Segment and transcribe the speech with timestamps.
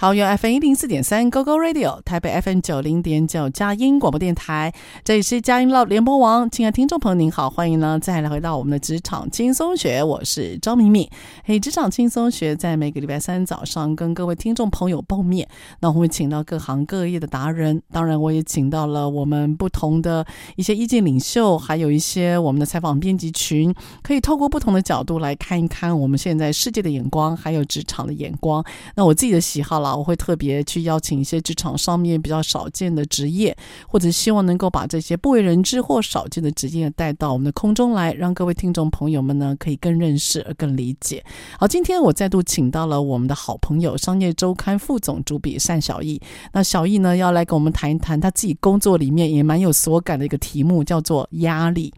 [0.00, 4.72] 桃园 FM 一零四点三 GoGo Radio，台北 FM 九零点九佳音广播电台，
[5.04, 6.50] 这里是佳音 Love 联播网。
[6.50, 11.06] 亲爱的听众朋友，您好，欢迎呢再来回到我们的职场轻松学，我是张敏敏。
[11.44, 15.46] 嘿，职场轻松学在每个礼拜三早上跟各位听众朋友碰面，
[15.80, 20.24] 那我们会请到各行各业的达人，当然我也请到了我们不同的
[20.56, 28.64] 一些意见领袖，还有一些我们的采访编辑群，可以透过不同的角度来看一看我们现在世界的眼光，还有职场的眼光。
[28.94, 29.89] 那我自己的喜好了。
[29.94, 33.56] 我会特别去邀请一些职场上面比较少见的职业，
[33.88, 41.24] 或者希望能够把这些不为人知或少见的职业带到我们的空中来，让各位听众朋友们呢可以更认识而更理解。
[41.58, 46.20] 好，今天我再度请到了我们的好朋友《商业周刊》副总主笔单小艺。
[46.52, 51.94] 那小艺呢要来跟我们谈一谈他自己工作里面也蛮有所感的一个题目，叫做压力。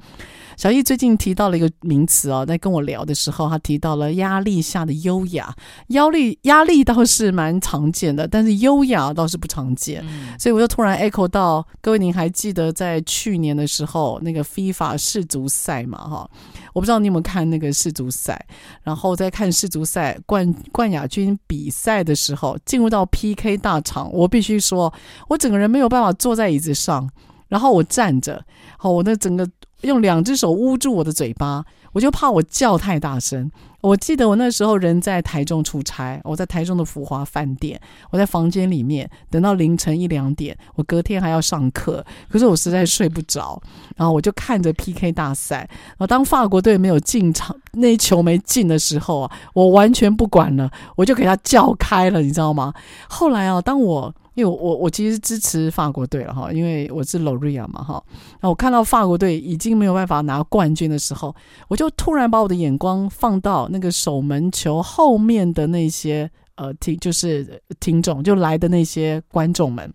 [0.56, 5.54] 小易最近提到了一个名词哦，在跟我聊的时候，他提到了压力下的优雅。
[5.88, 10.04] 压力压力倒是蛮常见的，但是优雅倒是不常见。
[10.06, 15.98] 嗯、所以我就突然 echo 到各位，您还记得在去年的时候那个 FIFA 世足赛嘛？
[15.98, 16.30] 哈，
[16.72, 18.46] 我不知道你有没有看那个世足赛。
[18.82, 24.92] 然后在看世足赛冠冠亚军比赛的时候，进入到 PK 大场，我必须说，
[25.28, 27.08] 我整个人没有办法坐在椅子上，
[27.48, 28.44] 然后我站着，
[28.78, 29.48] 好，我那整个。
[29.82, 33.50] 用两只手捂住我的嘴巴，我就怕我叫太大声。
[33.81, 43.60] 我记得我那时候人在台中出差，我在台中的福华饭店，我在房间里面等到凌晨一两点，我隔天还要上课，可是我实在睡不着，
[43.97, 45.69] 然后我就看着 PK 大赛。
[45.88, 52.72] 然后当法国队没有进场，那一球没进的时候啊，我完全不管了，我就给他叫开了，你知道吗？
[53.09, 58.03] 后来啊，当我因为我我其实支持法国队了哈，因为我是 Loria 嘛哈。
[58.41, 61.34] 那我看到法国队已经没有办法拿冠军的时候，
[61.69, 69.92] 我就突然把我的眼光放到那个守门球后面的那些呃听就是听众就来的那些观众们，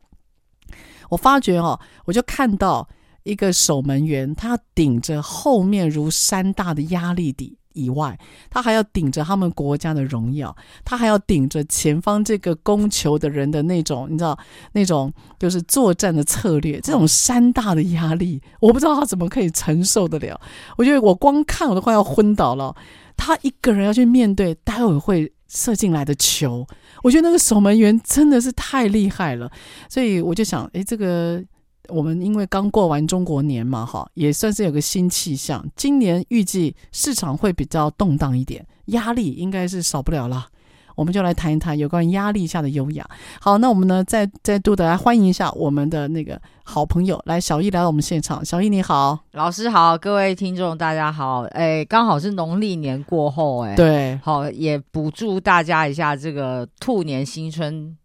[1.09, 2.87] 我发觉哦，我就看到
[3.23, 7.57] 一个守门员，他顶着后面如山大的压力底。
[7.77, 8.17] 以外，
[8.49, 14.37] 他还要顶着他们国家的荣耀，他还要顶着前方这个攻球的人的那种，你知道
[14.73, 20.41] 那种就是作战的策略，这种山大的压力，我不知道他怎么可以承受得了。
[20.77, 22.75] 我觉得我光看我都快要昏倒了。
[23.15, 26.65] 他一个人要去面对待会会射进来的球，
[27.03, 29.51] 我觉得那个守门员真的是太厉害了。
[29.87, 31.43] 所以我就想，诶，这个。
[31.89, 35.65] 我们因为刚过完中国年嘛，哈，也算是有个新气象。
[35.75, 40.47] 今年预计市场会比较动荡一点，压力应该是少不了了。
[40.95, 43.07] 我们就来谈一谈有关压力下的优雅。
[43.39, 48.43] 好，那我们呢，再再度的来欢迎一下我们的那个好朋友，来小易来到我们现场。
[48.43, 51.41] 小易你好，老师好，各位听众大家好。
[51.51, 57.95] 哎，刚好是农历年过后，哎，对，好，也补祝大家一下这个兔年新春。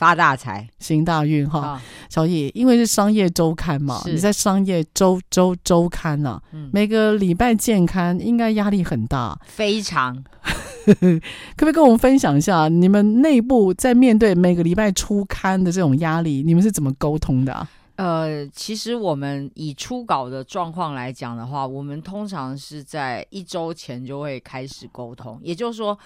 [0.00, 10.24] 发大财，行大运哈，小易，因为是商业周刊嘛，你在商业周周周刊呢、啊，嗯、每个礼拜见刊，应该压力很大，非常。
[10.86, 17.68] 可不可以跟我们分享一下，你们内部在面对每个礼拜出刊的这种压力，你们是怎么沟通的、啊？
[17.96, 25.98] 呃，其实我们以初稿的状况来讲的话，我们通常是在一周前就会开始沟通，也就是说。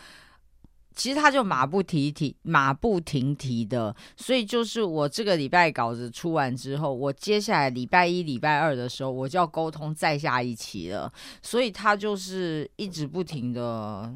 [0.95, 11.13] 其实他就马不停蹄，马不停蹄的，所以就是我这个礼拜稿子出完之后，我接下来礼拜一、礼拜二的时候，我就要沟通再下一期了，
[11.43, 14.13] 所以他就是一直不停的，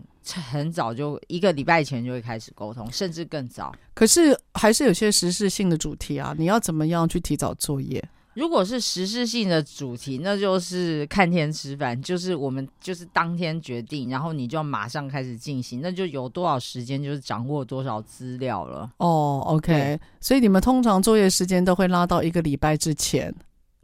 [0.51, 3.75] 很早就一个礼拜前就会开始沟通，甚至更早。
[3.95, 8.03] 可是还是有些时事性的主题啊，你要怎么样去提早作业？
[8.39, 18.89] 如果是时事性的主题，那就是看天吃饭，就是我们就是当天决定，然后你就要马上开始进行，那就有多少时间就是掌握多少资料了。
[18.99, 23.35] 哦，OK，所以你们通常作业时间都会拉到一个礼拜之前。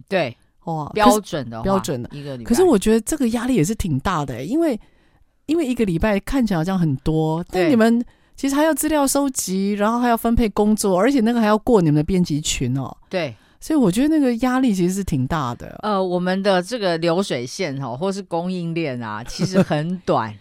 [0.08, 2.48] 对，哦，标准的标准的一个礼拜。
[2.48, 4.78] 可是我觉得这个压力也是挺大的，因为
[5.46, 8.00] 因为一个礼拜看起来好像很多，但你们
[8.36, 12.96] 其实还要资料收集，然后还要分配工作，而且那个还要过你们的编辑群哦。
[13.10, 13.34] 对。
[13.64, 15.81] 所以我觉得那个压力其实是挺大的。
[15.82, 20.34] 呃，我们的这个流水线哈，或是供应链啊，其实很短。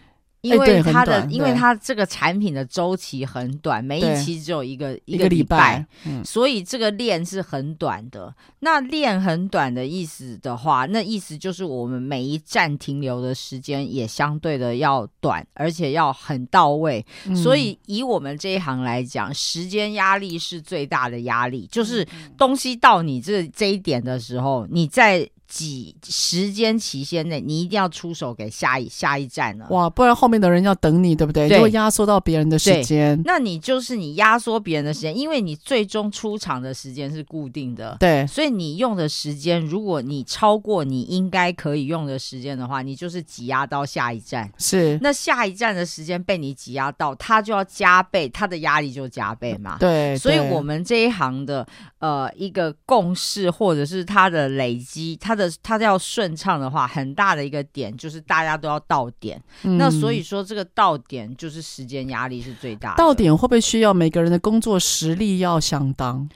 [0.44, 5.84] 因为它的，因为它这个产品的周期很短，每一期只有一个一个礼拜，
[6.22, 8.32] 所以这个链是很短的。
[8.60, 17.04] 那链很短的意思的话，那意思就是我们每一站停留的时间也相对的要短，而且要很到位。
[17.34, 22.06] 所以以我们这一行来讲，时间压力是最大的压力，就是
[22.36, 25.26] 东西到你这这一点的时候，你在。
[25.54, 29.68] 几时间期限内，你一定要出手给下一下一站了。
[29.70, 31.48] 哇，不然后面的人要等你，对不对？
[31.48, 33.22] 对，就会压缩到别人的时间。
[33.24, 37.96] 那你就是你压缩别人的时间，因为你最终出场的时间是固定的。
[38.00, 44.50] 对，所以你用的时间，如果你超过你应该可以用的时间的话，你就是挤压到下一站。
[44.58, 49.76] 是，那下一站的时间被你挤压到，他就要加倍，他的压力就加倍嘛。
[49.78, 51.64] 对，所以我们这一行的
[51.98, 55.34] 呃一个共识，或者是他的累积，它。
[55.34, 59.40] 它的它要顺畅的话，很大的一个点就是大家都要到点。
[59.62, 62.96] 嗯、那所以说，这个到点就是时间压力是最大的。
[62.96, 66.28] 到点会不会需要每个人的工作实力要相当？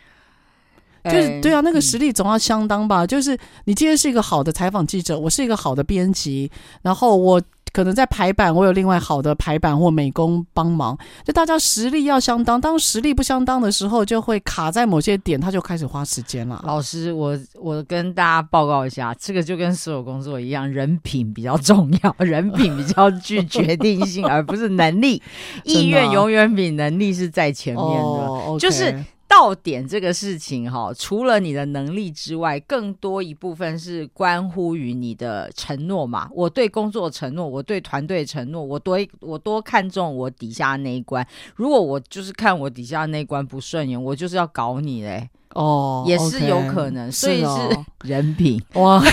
[1.02, 3.04] 欸、就是对啊，那个实力总要相当吧。
[3.04, 6.50] 嗯、就是你今天是一个好的采访记者，我是一个好的编辑，
[6.82, 7.42] 然后我。
[7.72, 12.60] 可能在排版，我有另外好的排版或美工帮忙，就大家实力要相当。
[12.60, 16.62] 当实力不相当的时候，就会卡在某些点，他就开始花时间了。
[16.66, 25.22] 老师，我我跟大家报告一下，这个就跟所有工作一样，人品比较重要，人品比较具决定性， 而不是能力。
[25.64, 29.04] 意愿永远比能力是在前面的，就是。
[29.28, 36.28] 到点这个事情哈，除了你的能力之外，更多一部分是关乎于你的承诺嘛。
[36.32, 41.24] 我对工作承诺，我对团队承诺，我多我多看重我底下那一关。
[41.54, 45.28] 如果我就是看我底下那一关不顺眼，我就是要搞你嘞。
[45.54, 49.02] 哦，也是有可能，所以是人品哇。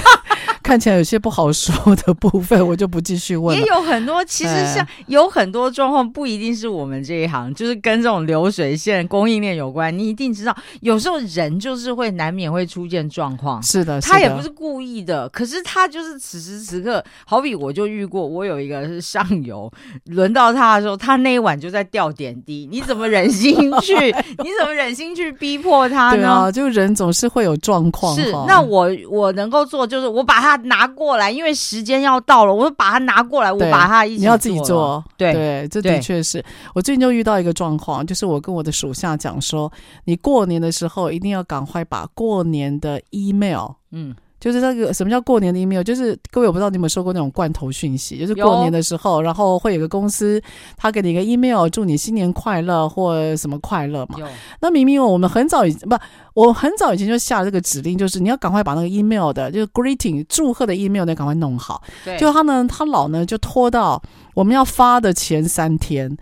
[0.65, 3.62] 看起来有些不好说的部分，我就不继续问了。
[3.62, 9.95] 也有很多，其实像有很多状况，不一定是我们这一行，就是跟这种流水线供应链有关。
[9.95, 13.62] 你一定知道，有时候人就是会难免会出现状况。
[13.62, 19.71] 是的，他也不是故意的，可是他就是此时此刻，好比我就遇过，我有一个是上游，
[20.06, 23.94] 轮到他的时候，他那一晚就在掉点滴，你怎么忍心去？
[24.44, 26.18] 你怎么忍心去逼迫他呢？
[26.18, 28.15] 对啊，就人总是会有状况。
[28.15, 30.55] 是，那我我能够做，就是我把他。
[30.57, 34.19] 拿过来，因为时间要到了，我就把它拿过来，我把它一起做。
[34.19, 36.44] 你要自己做，对对，这的确是
[36.74, 39.71] 我最近就遇到一个状况，就是我跟我的属下讲说，
[40.06, 44.16] 你过年的时候一定要赶快把过年的 email，嗯。
[44.45, 45.81] 就是那个什么叫过年的 email？
[45.81, 50.40] 就是各位我不知道你有没有收过那种罐头讯息，就是过年的时候，然后会有个公司
[50.78, 54.19] 他给你一个 email，祝你新年快乐或什么快乐嘛。
[54.61, 55.97] 那明明我们很早以不，
[56.35, 61.81] 我很早以前就下了这个指令，就是你要赶快把那个 email 的，就是 greeting 祝贺的 email 呢，赶快弄好。
[62.04, 62.16] 对。
[62.19, 63.99] 就他呢，他老呢就拖到
[64.35, 66.16] 我们要发的前三天。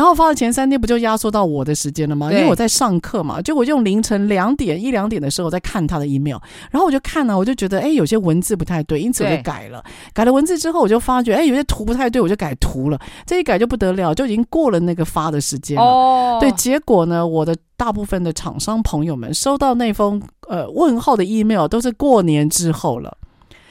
[0.00, 2.32] 然后发的前三天不就压缩到我的时间了吗？
[2.32, 6.38] 因为我在上课嘛，就我用凌晨两点一两点的时候在看他的 email，
[6.70, 9.84] 然后我就看了，我就觉得哎，有些文字不太对，因此我就改了。
[10.14, 12.98] 改了文字之后，我就发觉哎，有些图不太对，我就改图了。
[13.26, 15.82] 这一改就不得了，就已经过了那个发的时间了。
[15.82, 23.14] 哦，对，结果呢，我的大部分的厂商朋友们收到那封呃问候的 email 都是过年之后了。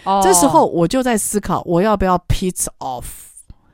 [0.04, 3.06] 哦，这时候我就在思考，我要不要 piss off。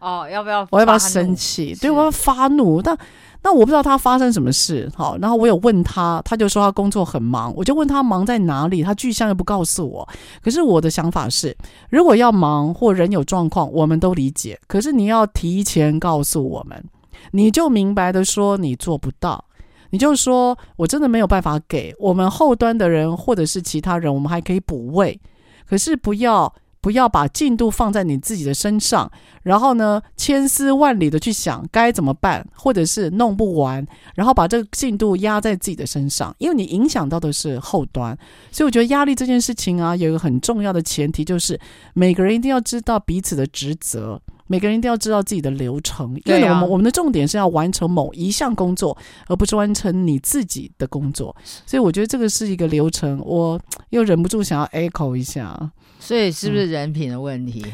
[0.05, 0.67] 哦，要不要？
[0.69, 1.73] 我要不要生气？
[1.81, 2.79] 对，我要发怒。
[2.79, 2.95] 但
[3.41, 4.87] 那我不知道他发生什么事。
[4.95, 7.51] 好，然后我有问他，他就说他工作很忙。
[7.55, 10.07] 我就问他忙在哪里，他具象又不告诉我。
[10.43, 11.57] 可是我的想法是，
[11.89, 14.59] 如果要忙或人有状况，我们都理解。
[14.67, 16.83] 可是你要提前告诉我们，
[17.31, 19.43] 你就明白的说你做不到，
[19.89, 25.19] 你就说我真的没有办法给我们后端的人或者是其他人，我们还可以补位。
[25.67, 26.53] 可是不要。
[26.85, 29.11] 不要把进度放在你自己的身上，
[29.41, 38.15] 然后呢，千丝万缕的去想该怎么办，或者是弄不完，然后把这个进度压在自己的身上，因为你影响到的是后端。
[38.51, 41.59] 所以我觉得压力这件事情啊，有一个很重要的前提，就是
[41.95, 44.21] 每个人一定要知道彼此的职责。
[44.47, 48.95] 每个人一定要知道自己的流程，因为我们、啊、我们的重点是要完成某一项工作，
[49.27, 51.35] 而不是完成你自己的工作。
[51.65, 53.59] 所以我觉得这个是一个流程，我
[53.89, 55.71] 又忍不住想要 echo 一下。
[55.99, 57.65] 所以是不是人品的问题？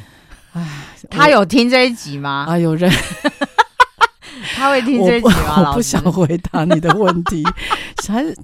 [0.54, 2.46] 哎、嗯，他有听这一集吗？
[2.48, 2.92] 啊，有人。
[4.55, 5.62] 他会听这一集吗？
[5.62, 7.43] 我，我不想回答你的问题，
[8.07, 8.36] 还是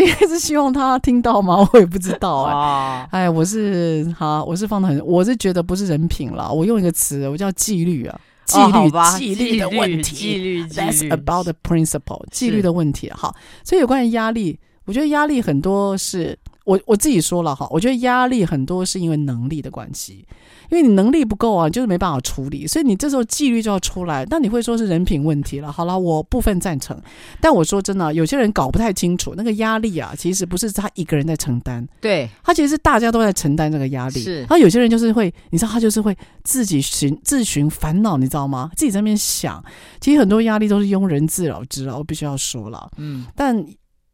[0.00, 1.56] 应该是希望他听到吗？
[1.72, 3.08] 我也不知道哎、欸。
[3.10, 6.52] 哎，我是好，我是放的很，我是觉得不是人品了。
[6.52, 13.10] 我用一个词，我叫纪律啊，纪律，纪律的问题，纪律，That's about the principle，纪律的问题。
[13.14, 13.34] 好，
[13.64, 20.26] 所以有关于压力，我觉得压力很多是我我自己说了哈，我觉得压力很多是因为能力的关系。
[20.74, 24.26] 因为你能力不够啊，就是没办法处理，所以你这时候纪律就要出来。
[24.28, 25.70] 那你会说是人品问题了。
[25.70, 27.00] 好了，我部分赞成，
[27.40, 34.20] 但我说真的，有些人搞不太清楚那个压力啊，其实不是他一个人在承担，对，他其实是大家都在承担这个压力。
[34.20, 38.70] 是，然后有些人就是会，你知道，他就是会自己寻自寻烦恼，你知道吗？
[38.76, 39.64] 自己在那边想，
[40.00, 42.90] 其实很多压力都是庸人自扰之啊，我必须要说了。
[42.96, 43.64] 嗯，但。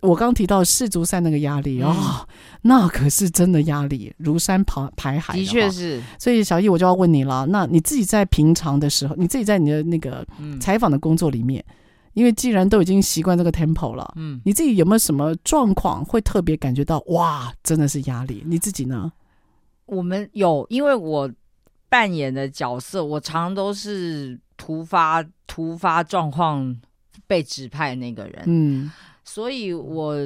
[0.02, 2.28] 我刚提到世足赛那个压力、嗯、哦，
[2.62, 5.40] 那可是真的压力，如山排排海的。
[5.40, 10.26] 的确是，所以小易我就要问你了，那你自己在平常的时候，你自己在你的那个
[10.60, 11.74] 采访的工作里面，嗯、
[12.14, 18.42] 因为既然都已经习惯这个 tempo 了，嗯，你自己有没有什么状况会特别感觉到哇，真的是压力？
[18.46, 19.12] 你自己呢？
[19.86, 21.30] 我们有，因为我
[21.88, 26.74] 扮演的角色，我常常都是突发突发状况
[27.26, 28.90] 被指派那个人，嗯。
[29.32, 30.16] 所以，我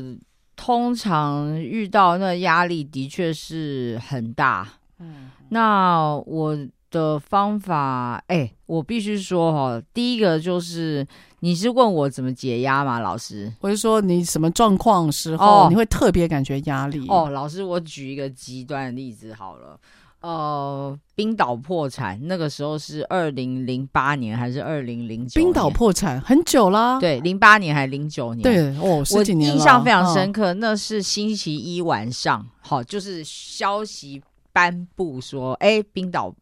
[0.57, 4.67] 通常遇到那压力的确是很大。
[4.99, 6.57] 嗯，那我
[6.91, 11.07] 的方法，哎、欸，我必须说哈，第一个就是
[11.41, 12.99] 你是问我怎么解压吗？
[13.01, 17.07] 老师，或是说你什么状况时候你会特别感觉压力？
[17.11, 19.79] 哦，老师，我举一个极端的例子好了。
[20.25, 25.39] 呃，冰岛破产那个时候是二零零八年还是二零零九？
[25.39, 28.43] 冰岛破产很久啦，对，零八年还是零九年？
[28.43, 29.55] 对，哦，十几年了。
[29.55, 36.35] 我印象非常深刻，哦，那是星期一晚上，好，就是消息颁布说，哎，冰岛。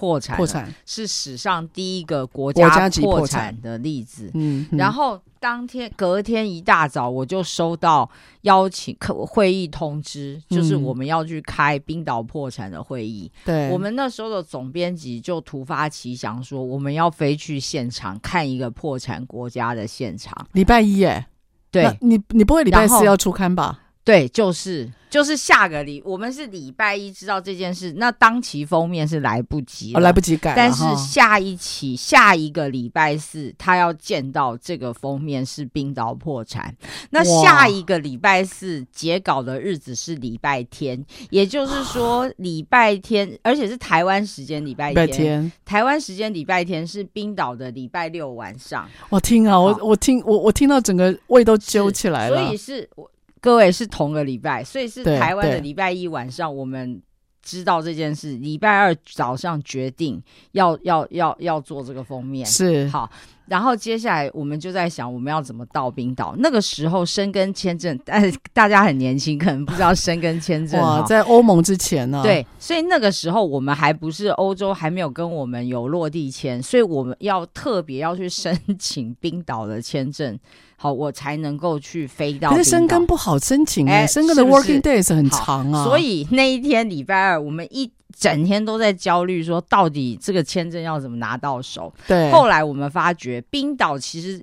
[0.00, 4.30] 破产，破产是史上第一个国家破产的例子。
[4.32, 8.08] 嗯，然后当天隔天一大早，我就收到
[8.42, 13.30] 邀请客会议通知，就是我们要去开冰岛破产的会议。
[13.44, 20.34] 对，我们那时候的总编辑就突发奇想说，我们要飞去现场看一个破产国家的现场。
[20.52, 21.26] 礼拜一耶，
[21.70, 23.78] 对，你你不会礼拜四要出刊吧？
[24.02, 30.54] 对，就是就是下个礼，我们是礼拜一知道这件事，那当期封面是来不及，哦，来不及改。
[30.56, 36.74] 但是下一期下一个礼拜四，他要见到这个封面是冰岛破产。
[37.10, 48.88] 那下一个礼拜四截稿的日子是礼拜天，也就是说 礼拜天，而且是台湾时间礼拜天，天台湾时间礼拜天是冰岛的礼拜六晚上。
[49.10, 53.08] 我听啊，我我听我我听到整个胃都揪起来了，所以是我。
[53.40, 57.00] 各位是同个礼拜，所以是台湾的礼拜一晚上，我们
[57.42, 58.36] 知道这件事。
[58.36, 63.10] 礼拜二早上决定要要要要做这个封面，是好。
[63.46, 66.36] 然后接下来我们就在想，我们要怎么到冰岛？
[66.38, 70.78] 那个时候申根签证，但是大家很年轻，可能不知道申根签证。
[70.82, 72.22] 哇，在欧盟之前呢？
[72.22, 80.38] 对，所以那个时候我们还不是欧洲，还没有跟我们有落地签，所以我们要特别要去申请冰岛的签证。
[80.82, 82.48] 好，我才能够去飞到。
[82.48, 85.84] 可是申根不好申请哎，申根的 working days 很长啊。
[85.84, 91.92] 所以那一天礼拜二，我们一整天都在焦虑，说到底这个签证要怎么拿到手。
[92.06, 92.30] 对。
[92.32, 94.42] 后来我们发觉，冰岛其实，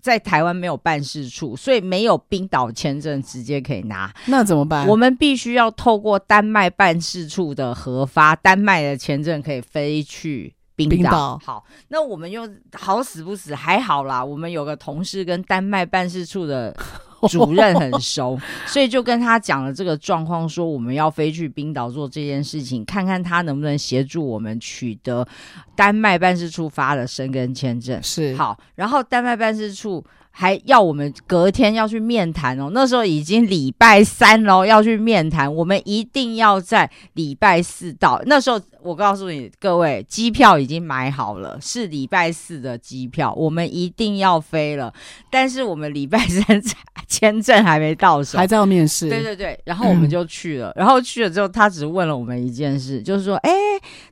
[0.00, 4.14] 在台湾没有办事处，所以没有冰岛签证直接可以拿。
[4.26, 4.86] 那怎么办？
[4.86, 10.54] 我们必须要透过丹麦办事处的核发，丹麦的签证可以飞去。
[10.76, 14.22] 冰岛，冰岛好，那我们又好死不死还好啦。
[14.22, 16.76] 我们有个同事跟丹麦办事处的
[17.28, 25.26] 主任很熟，所以就跟他讲了这个状况，说我们要飞去冰岛做这件事情，看看他能不能协助我们取得
[25.74, 28.00] 丹麦办事处发的申根签证。
[28.02, 30.04] 是好，然后丹麦办事处。
[30.38, 38.20] 还要我们隔天要去面谈哦，那时候已经礼拜三喽，要去面谈，我们一定要在礼拜四到。
[38.26, 44.92] 那时候我告诉你各位，机票已经买好了，是礼拜四的机票，我们一定要飞了。
[45.28, 46.62] 但是我们礼拜三
[47.08, 49.08] 签证还没到手，还在要面试。
[49.08, 50.70] 对对对，然后我们就去了。
[50.70, 53.50] 嗯、然后去了之后，他只问了我们一件事，就是说，哎，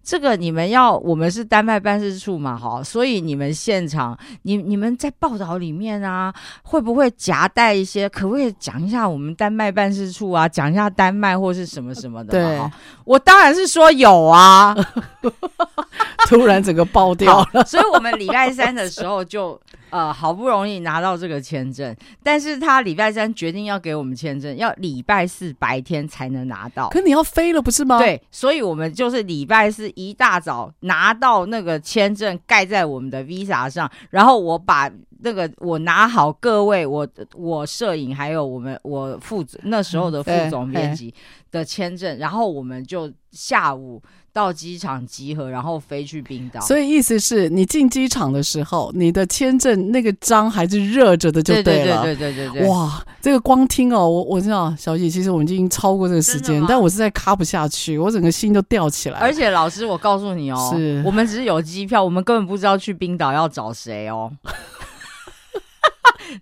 [0.03, 8.09] 这个你们要，我们是丹麦办事处嘛，好，所以你们现场，你你们在报道里面啊，会不会夹带一些？
[8.09, 10.49] 可不可以讲一下我们丹麦办事处啊？
[10.49, 12.33] 讲一下丹麦或是什么什么的？
[12.33, 12.71] 对，
[13.05, 14.64] 我当然是说有啊。
[16.29, 26.89] 突然整个爆掉了，所以我们礼拜三的时候就呃好不容易拿到这个签证，但是他礼拜三决定要给我们签证，要礼拜四白天才能拿到。
[26.89, 27.99] 可你要飞了不是吗？
[27.99, 34.91] 对，所以我们就是礼拜四一大早拿到那个签证盖在我们的 Visa 上，然后我把
[35.21, 41.15] 那个我拿好各位我我摄影还有我们我副那时候的副总编辑
[41.51, 44.03] 的签证，然后我们就下午。
[44.35, 46.61] 到机场集合，然后飞去冰岛。
[46.61, 52.03] 所以意思是你进机场的时候，你的签证那个章还是热着的，就对了。
[52.03, 52.69] 对对对对对对。
[52.69, 59.21] 哇，这个光听哦，我我知道，小姐，其实我们已经超过这个时间，但我实在卡不下去，我整个心都吊起来。
[59.21, 64.33] 而且老师，我告诉你哦，是我们只是有机票，我们根本不知道去冰岛要找谁哦。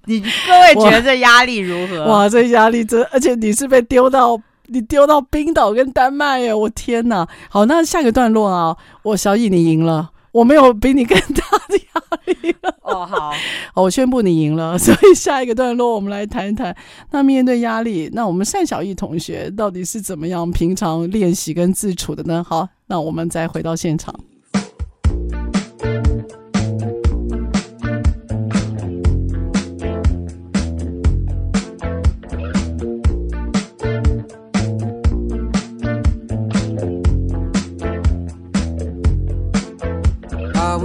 [0.06, 2.06] 你各位觉得这压力如何？
[2.06, 4.40] 哇，这压力真，而且你是被丢到。
[4.72, 6.54] 你丢到冰岛跟丹麦耶！
[6.54, 7.28] 我天哪！
[7.50, 12.74] 好，那下个段落啊，我小易你赢了，我没有比你更大的压力了。
[12.82, 13.32] 哦，好，
[13.82, 14.76] 我宣布你赢了。
[14.80, 16.74] 所以下一个段落，我们来谈一谈，
[17.10, 22.42] 那面对压力，那我们单小易同学到底是怎么样平常练习跟自处的呢？
[22.48, 24.14] 好，那我们再回到现场。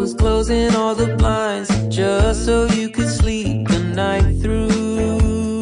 [0.08, 5.58] was closing all the blinds just so you could sleep the night through.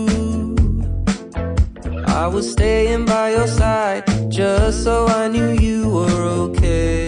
[2.06, 7.06] I was staying by your side just so I knew you were okay.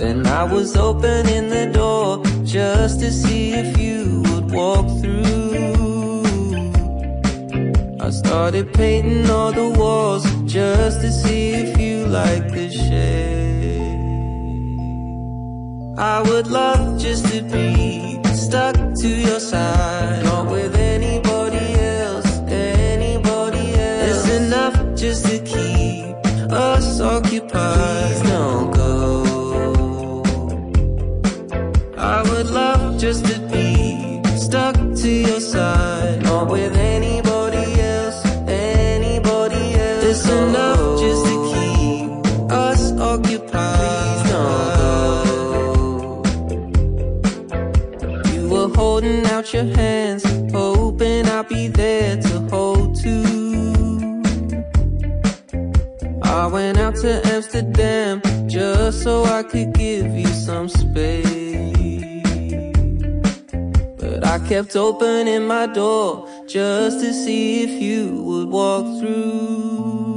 [0.00, 6.22] Then I was opening the door just to see if you would walk through.
[8.00, 13.31] I started painting all the walls just to see if you like the shade.
[16.02, 20.81] I would love just to be stuck to your side, not with
[57.02, 62.22] to Amsterdam just so I could give you some space.
[63.98, 70.12] But I kept opening my door just to see if you would walk through.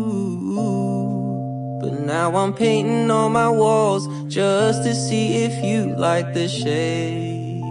[1.82, 7.63] But now I'm painting on my walls just to see if you like the shade.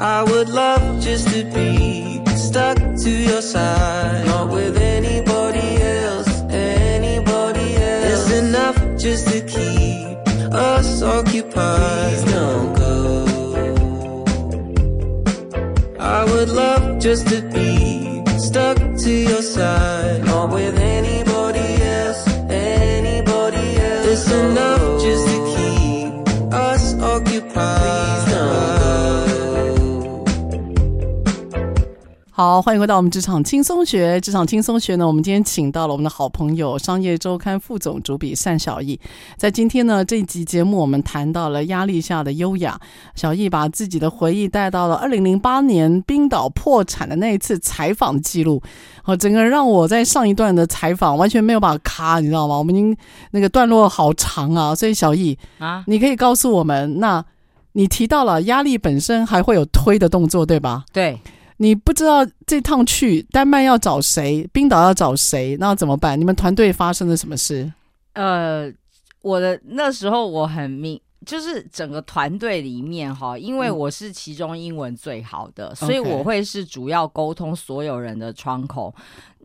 [0.00, 5.73] I would love just to be stuck to your side, not with anybody
[9.04, 10.16] just to keep
[10.54, 12.14] us occupied.
[12.14, 14.24] Please don't go.
[16.00, 21.33] I would love just to be stuck to your side, not with anybody
[32.36, 34.20] 好，欢迎回到我们职场轻松学。
[34.20, 38.98] 职场轻松学呢，我们今天请到了我们的好朋友，商业周刊副总主笔单小易。
[39.36, 42.76] 在今天呢这一集节目，我们谈到了压力下的优雅。
[43.14, 48.60] 小易把自己的回忆带到了二零零八年冰岛破产的那一次采访记录。
[49.04, 52.58] 好，整个让我在上一段的采访完全没有办法卡，你知道吗？
[52.58, 52.96] 我们已经
[53.30, 57.24] 那个段落好长啊，所以小易啊，你可以告诉我们那。
[57.76, 60.84] 你提到了压力本身还会有推的动作，对吧？
[60.92, 61.20] 对，
[61.64, 66.20] 你不知道这趟去丹麦要找谁，冰岛要找谁，那怎么办？
[66.20, 67.72] 你们团队发生了什么事？
[68.12, 68.70] 呃，
[69.22, 78.94] 我的那时候我很明，就是整个团队里面哈，因为我是其中英文最好的，嗯、所以我会是主要沟通所有人的窗口。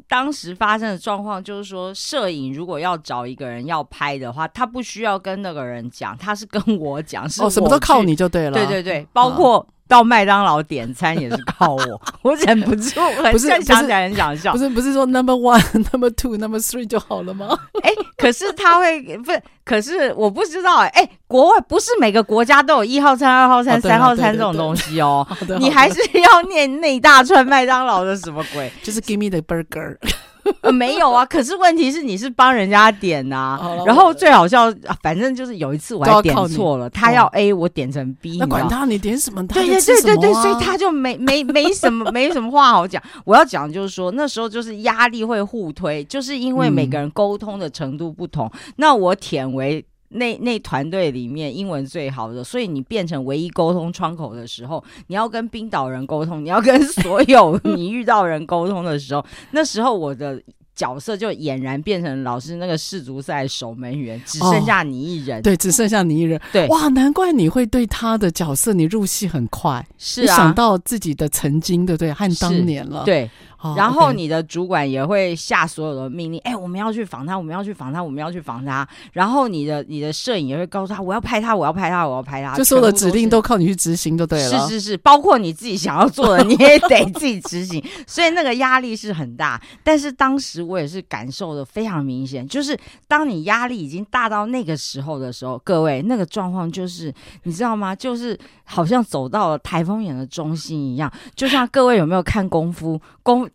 [0.10, 8.52] 当时发生的状况就是说，摄影如果要找一个人要拍的话，他不需要跟那个人讲，他是跟我讲，是、哦、什么都靠你就对了。
[8.52, 9.66] 对对对，包括。
[9.70, 14.54] 嗯到麦当劳点餐也是靠我，我忍不住，很想起来很想笑。
[14.54, 15.60] 不是不是说 number one、
[15.92, 17.58] number two、number three 就好了吗？
[17.82, 19.42] 哎、欸，可是他会不是？
[19.66, 25.28] 可是我不知道哎、欸，哎、欸，国外不是每个国家都有一号餐、二号餐、三号餐这种东西哦。
[25.58, 28.72] 你还是要念那一大串麦当劳的什么鬼？
[28.84, 29.98] 就是 give me the burger。
[30.62, 43.02] 呃，没有啊，可是问题是你是帮人家点呐、啊，然后最好笑，反正就是有一次我还点错了，他要 A，我点成 B，那管他你点什么，他对对对对对，所以他就没没没什么没什么话好讲。
[43.26, 49.86] 我要讲就是说，那时候就是压力会互推，就是因为每个人沟通的程度不同，嗯、那我舔为。
[50.10, 60.42] 那那团队里面英文最好的，所以你变成唯一沟通窗口的时候，你要跟冰岛人沟通，你要跟 所有你遇到人沟通的时候，那时候我的
[60.76, 65.40] 角色就俨然变成老师那个世足赛守门员，只剩下你一人。
[65.40, 66.40] 哦、对，只剩下你一人。
[66.54, 72.14] 对，哇，难怪你会对他的角色你入戏很快，是啊，想到自己的曾经，对不对？
[72.14, 73.30] 和当年了，对。
[73.76, 78.88] 然后你的主管也会下所有的命令，哎、oh, 我们要去访他，我们要去访他，我们要去访他。
[79.12, 82.56] 然后你的你的摄影也会告诉他，我要拍他，我要拍他，我要拍他。
[82.56, 84.68] 就所有的指令都靠你去执行，就对了。
[84.68, 87.84] 是是是，包括你自己想要做的， 你也得自己执行。
[88.08, 89.62] 所以那个压力是很大。
[89.84, 97.94] 但是当时我也是感受的非常明显，就是当你压力已经大到那个时候的时候，各位那个状况就是你知道吗？
[97.94, 101.12] 就是好像走到了台风眼的中心一样。
[101.36, 103.49] 就像各位有没有看功夫功？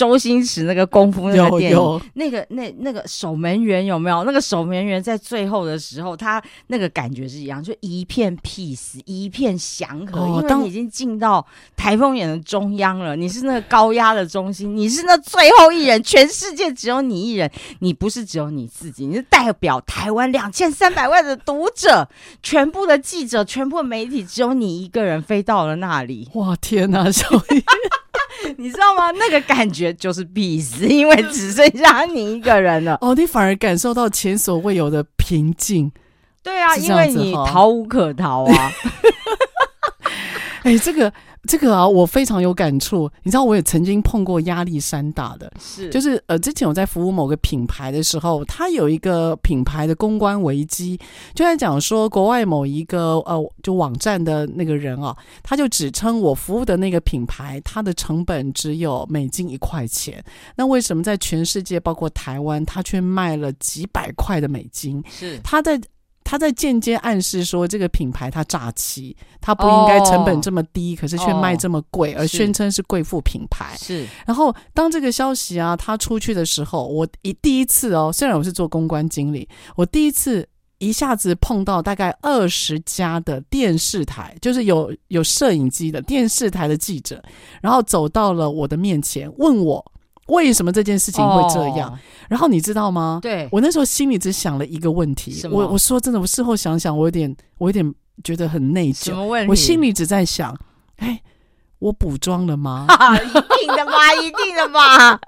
[0.00, 4.24] 周星驰那个功夫那个电影，那个那那个守门员有没有？
[4.24, 22.08] 那个守门员在最后的时候，他那个感觉是一样，就一片 peace，一片祥和，哦、因为你已经进到台风眼的中央了，你是那个高压的中心，你是那最后一人，全世界只有你一人，你不是只有你自己，你是代表台湾两千三百万的读者，
[22.42, 26.26] 全部的记者，全部的媒体，只有你一个人飞到了那里。
[26.32, 27.62] 哇，天哪，小姨！
[28.58, 29.10] 你知道吗？
[29.12, 32.98] 那个感觉就是必死，因为只剩下你一个人了。
[33.02, 35.90] 哦，你反而感受到前所未有的平静。
[36.42, 38.72] 对啊，因为你逃无可逃啊。
[40.62, 41.12] 哎、欸，这个。
[41.48, 43.10] 这个啊，我非常有感触。
[43.22, 51.00] 你知道，我也曾经碰过压力山大的，是就是呃，之前我在服务某个品牌的时候，他有一个品牌的公关危机，
[51.34, 60.22] 就在讲说国外某一个呃，就网站的那个人啊，他就指称我服务的那个品牌，它的成本只有美金一块钱，
[60.56, 65.02] 那为什么在全世界，包括台湾，他却卖了几百块的美金？
[65.08, 65.80] 是他在。
[66.30, 73.76] 他在间接暗示说，这个品牌它诈欺，它不应该成本这么低，可是却卖这么贵，而宣称是贵妇品牌。
[73.76, 74.06] 是。
[74.24, 87.20] 然后当这个消息啊，他出去的时候，我一第一次哦，虽然我是做公关经理，我第一次一下子碰到大概二十家的电视台，就是有有摄影机的电视台的记者，
[87.60, 89.92] 然后走到了我的面前，问我。
[90.30, 91.98] 为什么这件事情会这样？Oh.
[92.28, 93.18] 然后你知道吗？
[93.20, 95.46] 对，我那时候心里只想了一个问题。
[95.50, 99.04] 我我说真的，我事后想想，我有点我有点觉得很内疚。
[99.06, 99.50] 什么问题？
[99.50, 100.56] 我心里只在想，
[100.96, 101.20] 哎，
[101.80, 102.86] 我补妆了吗？
[103.20, 105.20] 一定的吧， 一定的吧。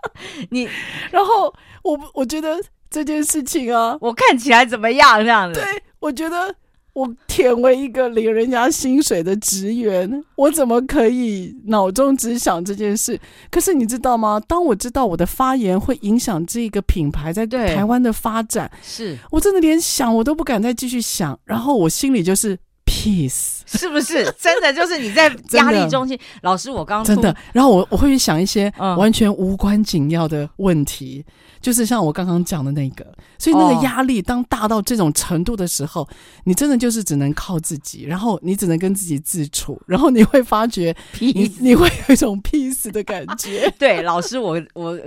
[0.50, 0.68] 你，
[1.10, 5.18] 然后我我觉得这件事情啊，我看起来怎么样？
[5.20, 5.60] 这样子？
[5.60, 6.54] 对，我觉得。
[6.94, 13.18] 我舔为一个领人家薪水的职员，我怎么可以脑中只想这件事？
[13.50, 14.40] 可是你知道吗？
[14.46, 22.58] 当我知道我的发言会影响这个品牌在台湾的发展，是我真的连想我都不敢再继续想，然后我心里就是。
[22.84, 24.70] Peace 是不是真的？
[24.72, 33.06] 就是你在压力中心， 老师，我刚刚真的，然后我我会去想一些完全无关紧要的问题，嗯、就是像我刚刚讲的那个，
[33.38, 36.06] 所以那个压力当大到这种程度的时候，
[36.44, 43.72] 你真的就是只能靠自己，然后你只能跟自己自处，然后你会发觉你，你你会有一种 peace 的感觉。
[43.78, 44.98] 对，老师，我我。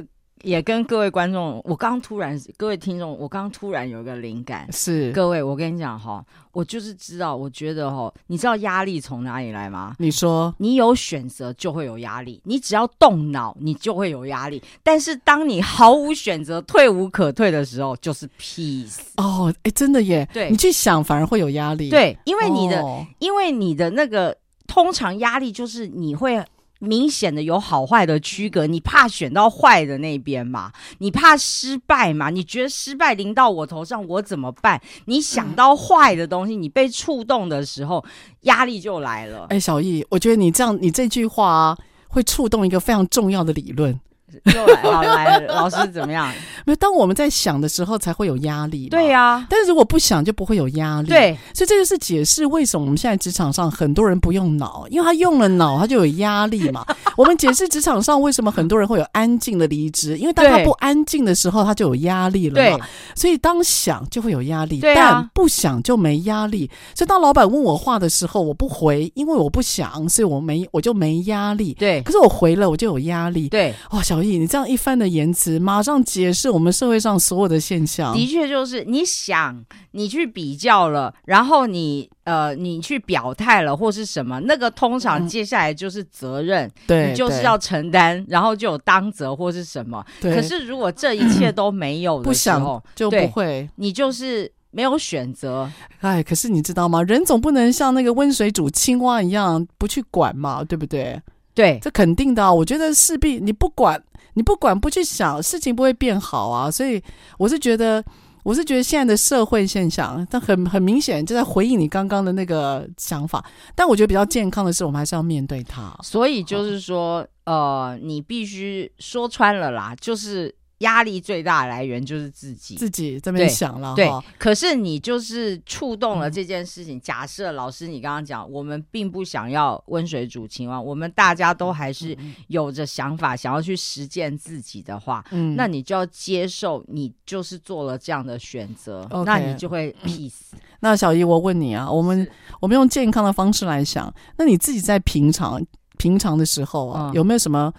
[0.45, 9.95] 也跟各位观众，我刚突然，各位听众，我刚突然有一个灵感，是各位，我跟你讲哈，我就是知道，我觉得哈，你知道压力从哪里来吗？
[9.97, 14.61] 你说，你有选择就会有压力，你只要动脑，你就会有压力。
[14.83, 18.99] 但是当你毫无选择、退无可退的时候，就是 peace。
[19.17, 26.39] 哦，哎，真的耶，对，你去想反而会有压力，对，因为你的，哦、因为你的那个通常压力就是你会。
[26.85, 30.71] 明显的有好坏的区隔，你怕选到坏的那边嘛？
[30.99, 32.29] 你怕失败嘛？
[32.29, 34.81] 你觉得失败临到我头上，我怎么办？
[35.05, 38.05] 你想到坏的东西，你被触动的时候，
[38.41, 39.47] 压力就来了。
[39.49, 43.99] 哎，小易，我觉得你这样，你这句话啊，会触动一个非常重要的理论。
[44.53, 46.31] 又来，好来，老师怎么样？
[46.65, 48.89] 没有，当我们在想的时候，才会有压力。
[48.89, 51.07] 对呀、啊，但是如果不想，就不会有压力。
[51.07, 56.85] 对，所以这就是解释为什么我们现在职场上很多人不用脑，因为他用了脑，他就有压力嘛。
[57.15, 62.77] 我们解释职场上为什么很多人会有安静的离职，因为当他不安静的时候，他就有压力了嘛。
[62.77, 66.69] 对，所以当想就会有压力，啊、但不想就没压力。
[66.93, 71.73] 所以当老板问我话的时候，我不回，因为我不想，所以我没我就没压力。
[71.75, 73.49] 对，可是我回了，我就有压力。
[73.49, 78.13] 对，哇，小易，你这样一番的言辞，马上解释我们社会上所有的现象。
[78.13, 90.03] 的确，就是你想，你去比较了，然后你呃，你去表态了，或是什么，那个通常接下来就是责任，你就是要承担，然后就有当责或是什么。
[90.21, 95.71] 可是如果这一切都没有的时候，不想就不会，你就是没有选择。
[96.01, 97.01] 哎，可是你知道吗？
[97.03, 101.21] 人总不能像那个温水煮青蛙一样不去管嘛，对不对？
[101.53, 102.53] 对，这肯定的啊。
[102.53, 104.03] 我觉得势必你不管。
[104.37, 106.69] 你不管不去想，事情不会变好啊！
[106.69, 107.01] 所以
[107.37, 108.03] 我是觉得，
[108.45, 113.43] 我是觉得现在的社会现象，但很很明显就在回应你刚刚的那个想法。
[113.73, 115.91] 但我觉得比较健康的是，我们还是要面对它。
[116.03, 120.53] 所以就是说，呃，你必须说穿了啦，就是。
[120.79, 123.95] 压力最大的来源就是自己，自己这边想了。
[123.95, 126.97] 对，可是你就是触动了这件事情。
[126.97, 140.51] 嗯、假设老师，你刚刚讲，我们并不想要温水煮青蛙，我们大家都还是有着想法，想要去实践自己的话，嗯，那你就要接受，你就是做了这样的选择，嗯、那你就会 peace。
[140.81, 145.65] 那小姨，我问你啊，我们我们用健康的方式来想，那你自己在平常
[145.97, 147.73] 平常的时候啊，嗯、有没有什么？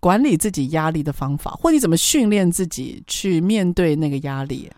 [0.00, 4.70] 管理自己压力的方法，或你怎么训练自己去面对那个压力？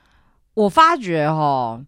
[0.54, 1.80] 我发觉哈，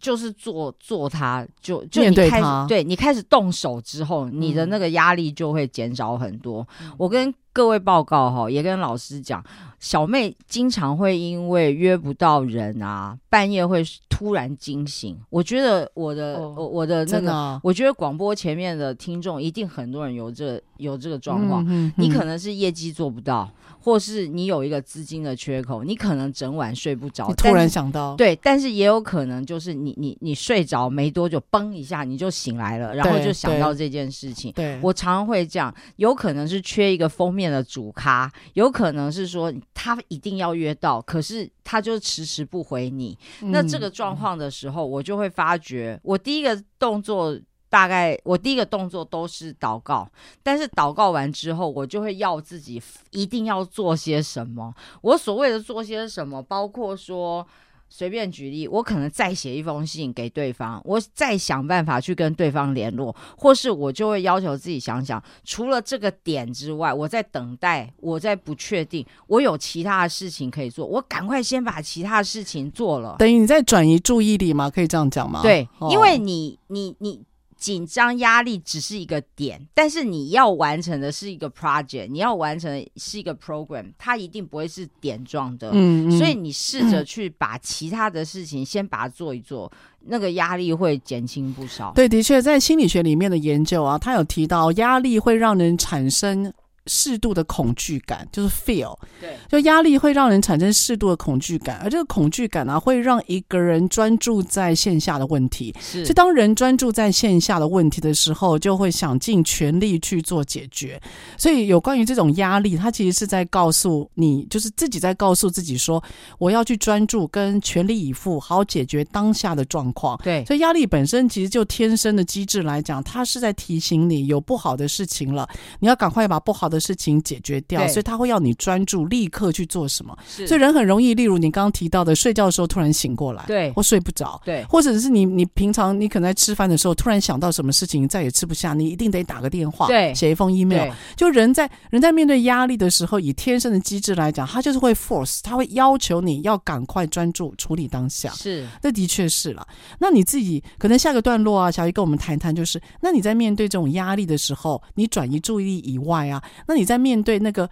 [0.00, 6.66] 就是做做它，就就你开始面对它，对你开始动手之后，你的那个压力就会减少很多。
[6.82, 9.44] 嗯、我跟各位报告哈，也跟老师讲。
[9.80, 15.16] 小妹经常会因为约不到人啊，半夜会突然惊醒。
[15.30, 21.64] 我觉得我的、哦、我的那个，啊、我觉得广播前面的听众一定很多人有这有这个状况。
[21.64, 23.48] 嗯嗯嗯、你可能是业绩做不到，
[23.80, 27.32] 或是你有一个资金的缺口，你可能整晚睡不着。
[27.34, 34.50] 突然想到，对，但是也有可能就是你你你睡着没多久，嘣一下你就醒来了，然后就想到这件事情。
[34.54, 39.52] 对，我常常会这样，有可能是缺一个封面的主咖，有可能是说。
[39.80, 43.16] 他一定要约到，可是他就迟迟不回你。
[43.40, 50.06] 嗯、那这个状况的时候，我就会发觉，我第一个动作大概，我第一个动作都是祷告。
[50.42, 52.82] 但是祷告完之后，我就会要自己
[53.12, 54.74] 一定要做些什么。
[55.00, 57.46] 我所谓的做些什么，包括说。
[57.88, 73.16] 随便举例，我可能再写一封信给对方，我再想办法去跟对方联络，或是我就会要求自己想想，除了这个点之外，我在等待，我在不确定，我有其他的事情可以做，我赶快先把其他的事情做了。
[73.18, 74.68] 等于你在转移注意力吗？
[74.68, 75.40] 可以这样讲吗？
[75.42, 77.22] 对，哦、因为你，你，你。
[77.58, 85.70] 紧张压力只是一个点，但是你要完成的是一个 project，你要完成的是一个 program，它一定不会是点状的。
[85.72, 91.92] 嗯，嗯，所以你试着去把其他的事情先把它做一做，嗯、那个压力会减轻不少。
[91.94, 96.52] 对，的确，在心理学里面的研究啊，他有提到压力会让人产生。
[96.88, 105.74] 适度的恐惧感就是 feel，对，就压力会让人产生适度的恐惧感，而这个恐惧感呢、啊，会让一个人专注在线下的问题。
[105.78, 110.98] 是，所以当人专注在线下的问题的时候，就会想尽全力去做解决。
[111.36, 116.02] 所以有关于这种压力，它其实是在告诉你，就是自己在告诉自己说，
[116.38, 120.18] 我要去专注跟全力以赴，好好解决当下的状况。
[120.24, 125.46] 对，所以压力本身其实就天生的机制来讲，它是在提醒你有不好的事情了，
[125.80, 126.77] 你要赶快把不好的。
[126.80, 130.16] 事情解决掉，所以他会要你专注，立刻去做什么。
[130.26, 140.92] 所以人很容易，例如你刚刚提到的，睡觉的时候突然醒过来，对，或睡不着，对，或者是你你平常你可能在吃饭的时候突然想到什么事情，再也吃不下，你一定得打个电话，对，写一封 email。
[141.16, 148.30] 就人在人在面对压力的时候，以天生的机制来讲，他就是会 force，他会要求你要赶快专注处理当下。
[148.30, 149.66] 是，那的确是了。
[149.98, 156.42] 那你自己可能下个段落啊，小姨跟我们谈谈，就是那你在面对这种压力的时候，你转移注意力以外啊。
[156.68, 157.68] 那你在面对那个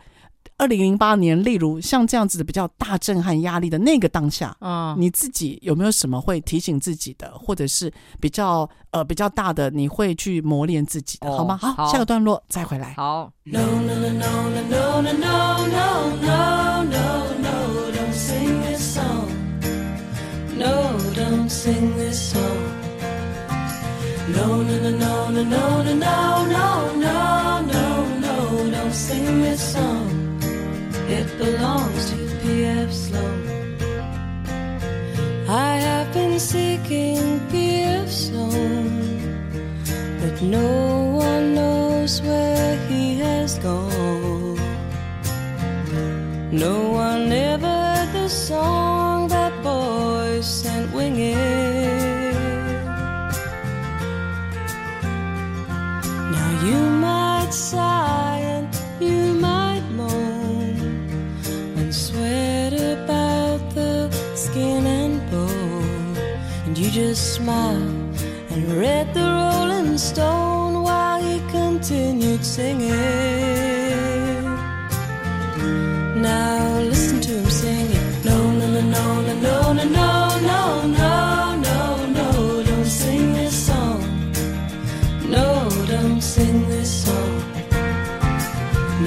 [0.59, 11.57] 二零零八年，例如像这样子的比较大震撼、压力的那个当下啊，你自己有没有什么会提醒自己的，或者是比较呃比较大的，你会去磨练自己的，好吗？
[11.59, 12.95] 好，下个段落再回来。
[12.95, 13.31] 好。
[29.07, 30.11] Sing this song.
[31.19, 32.91] It belongs to P.F.
[32.93, 33.41] Sloan.
[35.49, 38.09] I have been seeking P.F.
[38.11, 38.89] Sloan,
[40.21, 40.71] but no
[41.29, 44.59] one knows where he has gone.
[46.51, 52.35] No one ever heard the song that boy sent winging.
[56.35, 58.36] Now you might sigh
[66.97, 67.91] just smile
[68.53, 72.89] and read the Rolling Stone while he continued singing.
[76.23, 78.09] Now listen to him singing.
[78.25, 84.01] No, no, no, no, no, no, no, no, no, no, no, don't sing this song.
[85.29, 87.43] No, don't sing this song.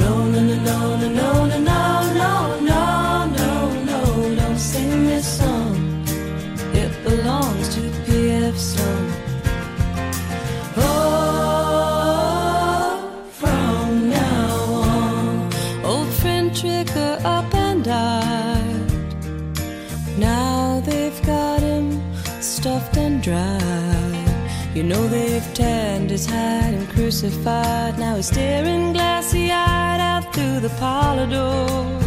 [0.02, 1.29] No, no, no, no, no, no, no, no,
[23.30, 28.00] You know they've tanned his hide and crucified.
[28.00, 32.00] Now he's staring glassy eyed out through the parlor door.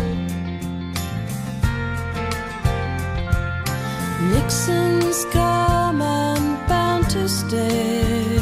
[4.33, 8.39] Nixon's come and bound to stay.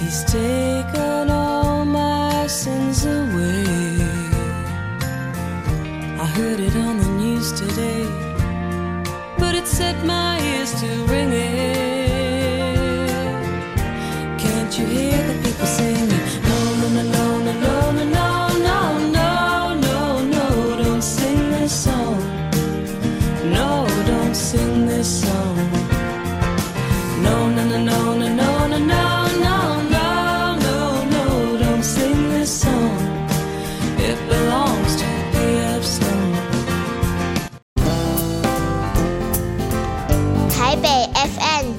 [0.00, 3.98] He's taken all my sins away.
[6.18, 8.06] I heard it on the news today,
[9.38, 10.37] but it set my
[10.74, 11.87] to ring it.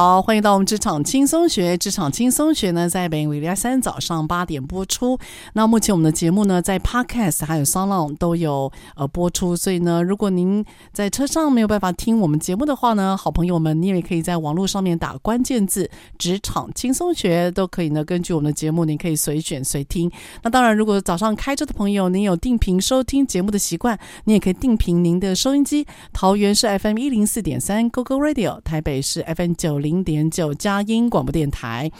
[0.00, 1.76] 好，欢迎到我们职场轻松学。
[1.76, 5.18] 职场轻松学呢，在每个礼拜三早上八点播出。
[5.52, 9.54] 那目前我们的节目呢，在 Podcast 还有 SoundOn 都有呃播出。
[9.54, 18.02] 所以呢，如果您在车上没有办法听我们节目的话呢，好朋友们，你也可以在网络上面打关键字“职场轻松学”，都可以呢。
[18.02, 20.10] 根据我们的节目，您可以随选随听。
[20.42, 25.86] 那当然，如果早上开车的朋友，您有定频收听节目的习惯，你也可以定频您的收音机。
[26.10, 29.89] 桃园是 FM 一零四点三 GoGo Radio，台北是 FM 九零。
[29.90, 31.90] 零点九佳音广播电台，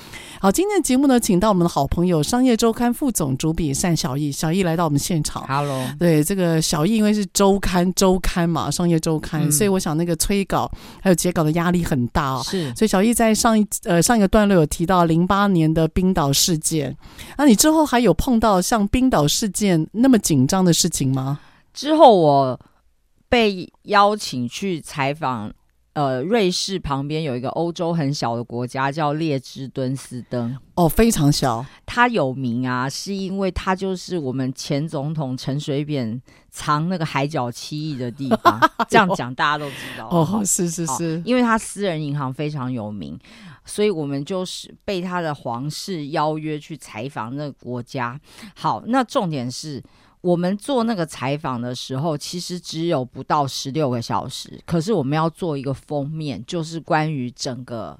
[0.40, 5.44] 好，今天的节目呢，请到我们的好朋友商业周刊副总主笔单小艺，小艺来到我们现场。
[5.48, 10.70] Hello，对，这个小艺因为是周刊周刊嘛，商业周刊，嗯、所以我想那个催稿
[11.02, 12.42] 还有截稿的压力很大哦。
[12.44, 16.96] 是，所以小艺在上一呃上一个段落有提到零八年的冰岛事件，
[17.36, 21.40] 那你之后还有碰到像冰岛事件那么紧张的事情吗？
[21.74, 22.60] 之后我
[23.28, 25.52] 被邀请去采访。
[25.92, 31.66] 呃，瑞士旁边有一个欧洲很小的国家叫列支敦斯登，哦，非常小。
[31.84, 38.60] 它有名啊，是因为它就是我们前总统陈水扁藏那个海角七亿的地方。
[38.88, 40.08] 这样讲大家都知道。
[40.08, 43.18] 哦，是是是，因为它私人银行非常有名，
[43.64, 48.18] 所以我们就是被他的皇室邀约去采访那个国家。
[48.54, 49.82] 好，那重点是。
[50.20, 57.98] 我们做那个采访的时候，其实只有不到十六个小时，可是我们要做一个封面，就是关于整个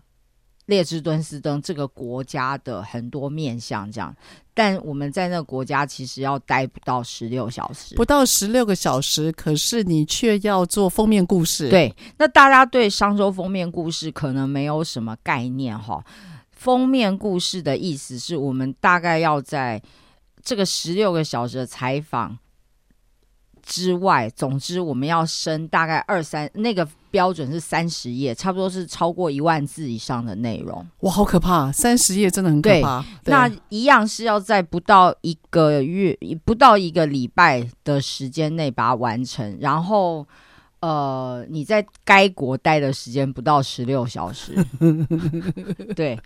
[0.66, 4.14] 列支敦斯登这个国家的很多面向，这样。
[4.52, 11.70] 但我们在那个国家其实要待不到十六小时，不到十六个小时，可是你却要做封面故事。
[11.70, 16.04] 对，那大家对商周封面故事可能没有什么概念哈。
[16.50, 19.82] 封面故事的意思是我们大概要在
[20.42, 22.38] 这个十六个小时的采访
[23.62, 30.86] 之外，总之我们要升大概二三，那个标准是三十页，差不多是超过一万字以上的内容。
[31.00, 31.70] 哇，好可怕！
[31.70, 33.04] 三十页真的很可怕。
[33.22, 40.26] 对，那一样是要在不到一个月、不到一个礼拜的时间内把它完成，然后
[40.80, 44.54] 呃，你在该国待的时间不到十六小时。
[45.96, 46.18] 对，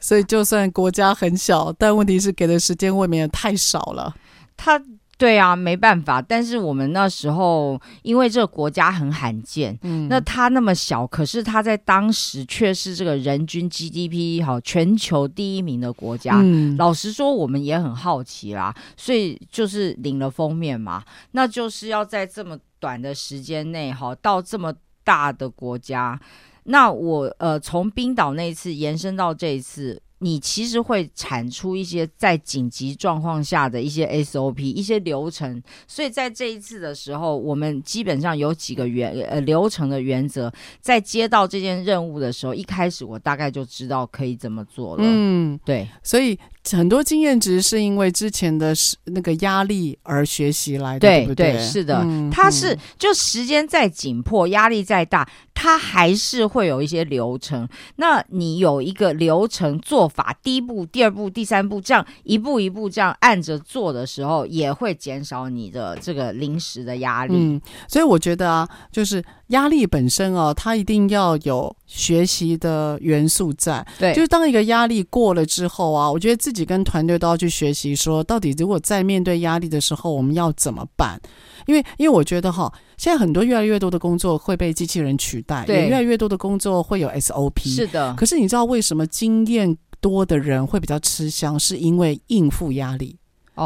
[0.00, 4.14] 所以就算国家很小，但问题是给的时间未免也太少了。
[4.56, 4.80] 他。
[5.20, 6.22] 对啊，没办法。
[6.22, 16.38] 但是我们那时候，因为这个国家很罕见，嗯，那它那么小，可是它在当时却是这个人均 GDP 好全球第一名的国家。
[16.40, 24.74] 嗯，老实说，我们也很好奇啦，所以就是领了封面嘛，那就是要在这么短的时间内，哈，到这么
[25.04, 26.20] 大的国家。
[26.64, 30.02] 那我呃，从冰岛那一次延伸到这一次。
[30.20, 45.04] 你其实会产出一些在紧急状况下的一些 SOP、一些流程，所以在这一次的时候，我们基本上有几个原呃流程的原则，在接到这件任务的时候，一开始我大概就知道可以怎么做了。
[45.06, 46.36] 嗯，对，所以。
[46.72, 51.52] 很多经验值是因为之前的那个压力而学习来的，对，对不对？
[51.52, 57.68] 对，是的，嗯、它是就时间再紧迫，压力再大，它还是会有一些流程。
[57.96, 67.34] 那你有一个流程做法，第一步、第二步、第三步，这样一步一步这样按着做的时候，也会减少你的这个临时的压力。
[67.36, 69.22] 嗯，所以我觉得啊，就是。
[69.48, 73.82] 压力本身哦，它一定要有学习的元素在。
[73.98, 81.20] 对，就是当一个压力过了之后啊，我觉得自己跟团队都要去学习，说到底，如果在面对压力的时候，我们要怎么办？
[81.66, 87.68] 因为，因为我觉得哈，现在很多越来越多的工作会被机器人取代，对，也越来越多的工作会有 SOP。
[87.68, 88.14] 是的。
[88.14, 91.58] 可是你知道为什么经验多的人会比较吃香？
[91.58, 93.16] 是因为应付压力。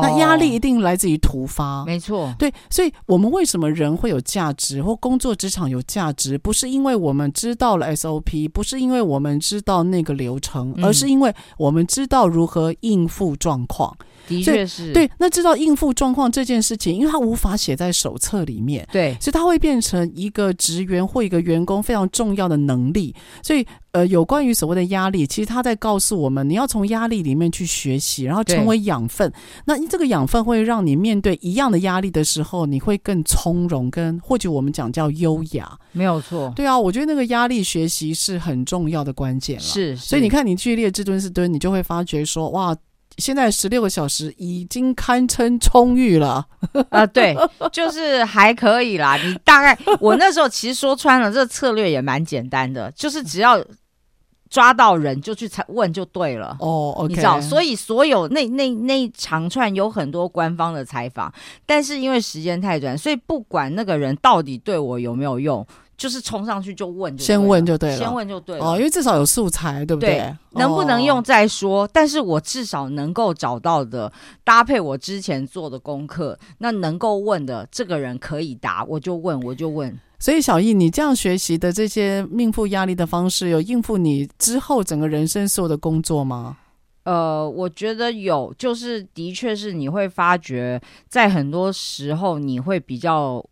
[0.01, 2.35] 那压力一定来自于突发，没错。
[2.39, 13.95] 对，所以我们为什么人会有价值，或工作职场有价值，不是因为我们知道了 SOP，不是因为我们知道那个流程，而是因为我们知道如何应付状况。
[14.29, 14.93] 的确是。
[14.93, 23.15] 对，那知道应付状况这件事情，因为它无法写在手册里面，对，所以它会变成一个职员或一个员工非常重要的能力。
[23.43, 23.67] 所以。
[23.93, 29.31] 呃，有关于所谓的压力，其实他在告诉我们，你要从压力里面去学习，然后成为养分。
[29.67, 35.79] 那这个养分会让你面对一样的压力的时候，你会更从容，跟或者我们讲叫优雅。
[35.93, 36.51] 没有错。
[36.57, 39.63] 对啊，我觉得那个压力学习是很重要的关键了。
[39.63, 42.75] 是，所以你看，你去列至尊是蹲，你就会发觉说，哇，
[43.19, 46.47] 现在十六个小时已经堪称充裕了。
[46.89, 47.37] 啊、呃，对，
[47.71, 49.19] 就是还可以啦。
[49.19, 53.63] 你大概我那时候其实说穿了，这策略也蛮简单的，就是只要。
[54.53, 57.09] 抓到人就去采问就对了哦，oh.
[57.09, 61.33] 你知道，所以所有那那那一长串有很多官方的采访，
[61.65, 70.19] 但是因为时间太短，所以不管那个人到底对我有没有用，就是冲上去就问就，先问就对了，先问就对了哦，因为至少有素材，对不对？
[70.19, 74.13] 对，能不能用再说，但是我至少能够找到的
[74.45, 79.99] 搭配我之前做的功课，那能够问的这个人可以答，我就问，我就问。
[80.23, 86.59] 所以小易，你这样学习的这些应付压力的方式，有应付你之后整个人生所有的工作吗？
[87.03, 93.45] 呃，我觉得有，就是的确是你会发觉，在很多时候你会比较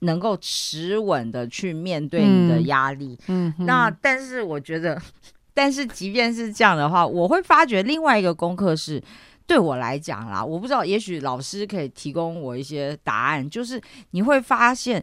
[0.00, 3.18] 能够持稳的去面对你的压力。
[3.28, 5.00] 嗯，嗯，那但是我觉得，
[5.54, 9.02] 但是即便是这样的话，我会发觉另外一个功课是，
[9.46, 13.80] 对我来讲啦，我不知道，也许老师可以提供我一些答案，就是
[14.10, 15.02] 你会发现。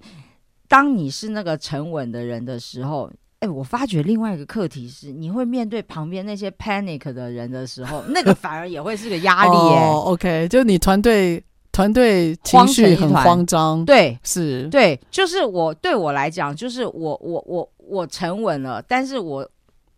[0.68, 9.90] 当你是那个沉稳的人的时候，哎，我发觉另外一个课题是，你会面对旁边那些 panic 的人的时候， 那个反而也会是个压力欸。
[9.90, 19.48] 哦，OK，就你团队团队情绪很慌张，对，是，对，就是我对我来讲，就是我我我我沉稳了，但是我。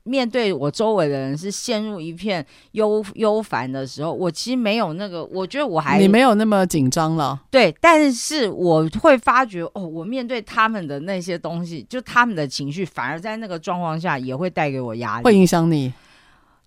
[0.07, 7.39] 面对我周围的人是陷入一片忧忧烦的时候，我其实没有那个，我觉得我还你没有那么紧张了。
[7.51, 15.91] 对，但是我会发觉哦，我面对他们的那些东西，就他们的情绪，反而在那个状况下也会带给我压力，会影响你。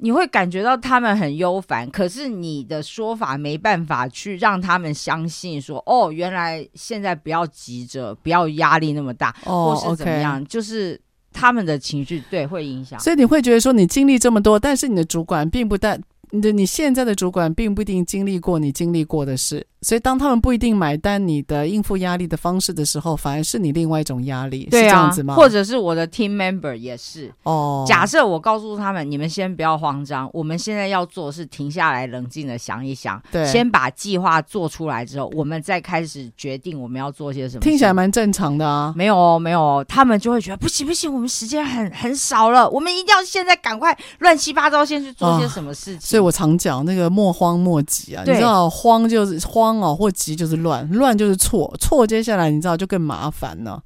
[0.03, 10.47] 你会感觉到他们很忧烦，可是你的说法没办法去让他们相信说，哦，原来现在不要急着，不要压力那么大，哦，或是怎么样，okay.
[10.47, 11.01] 就是。
[11.33, 12.99] 他们的情绪对会影响。
[13.01, 15.99] 所以你会觉得说，你经历这么多，但是你的主管并不大。
[16.33, 25.35] 你的你现在的主管并不一定经历过你经历过的事，所以当他们不一定买单你的应付压力的方式的时候，反而是你另外一种压力，对啊，是这样子吗？
[25.35, 27.85] 或者是我的 team member 也是哦。
[27.87, 37.61] 假设我告诉他们，你们先不要慌张，我们现在要做的是停下来，冷静的想一想，对，先把计划做出来之后，我们再开始决定我们要做些什么。
[37.61, 38.93] 听起来蛮正常的啊。
[38.97, 45.99] 没有哦，没有哦，他们就会觉得不行不行，我们时间很很少了，我们一定要现在赶快乱七八糟先去做些什么事情。
[45.99, 47.11] 哦，所以我常讲那个。
[47.11, 48.22] 莫慌莫急啊！
[48.24, 53.83] 你知道慌就是慌哦，或急就是乱，乱就是错，错接下来你知道就更麻烦了。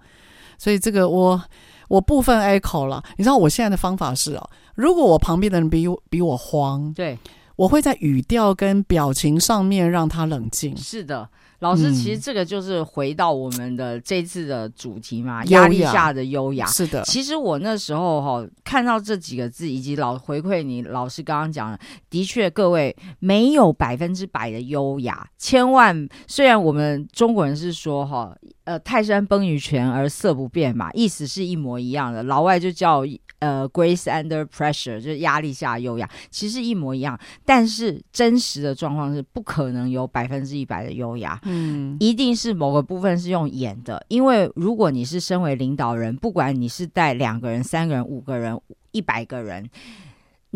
[0.57, 1.43] 所以这个我
[1.89, 3.03] 我部分 echo 了。
[3.16, 7.18] 你知道我现在的方法是哦，如果我旁边的人比我比我慌，对，
[7.57, 10.76] 我会在语调跟表情上面让他冷静。
[10.76, 11.28] 是的。
[11.65, 16.67] 老师，其实这个就是回到我们的这次的主题嘛，嗯、压力下的优雅。
[16.67, 33.03] 是的，其实我那时候哈、哦、看到这几个字，以及老回馈你老师刚刚讲的，的确各位没有百分之百的优雅，千万虽然我们中国人是说哈，呃，泰山崩于前而色不变嘛，意思是一模一样的，老外就叫。
[33.41, 37.19] 呃，Grace under pressure 就是压力下优雅，其实一模一样。
[37.45, 44.05] 但是真实的状况是不可能有百分之一百的优雅，嗯，嗯一定是某个部分是用演的。
[44.09, 49.70] 因为如果你是身为领导人，不管你是带两个人、三个人、五个人、一百个人。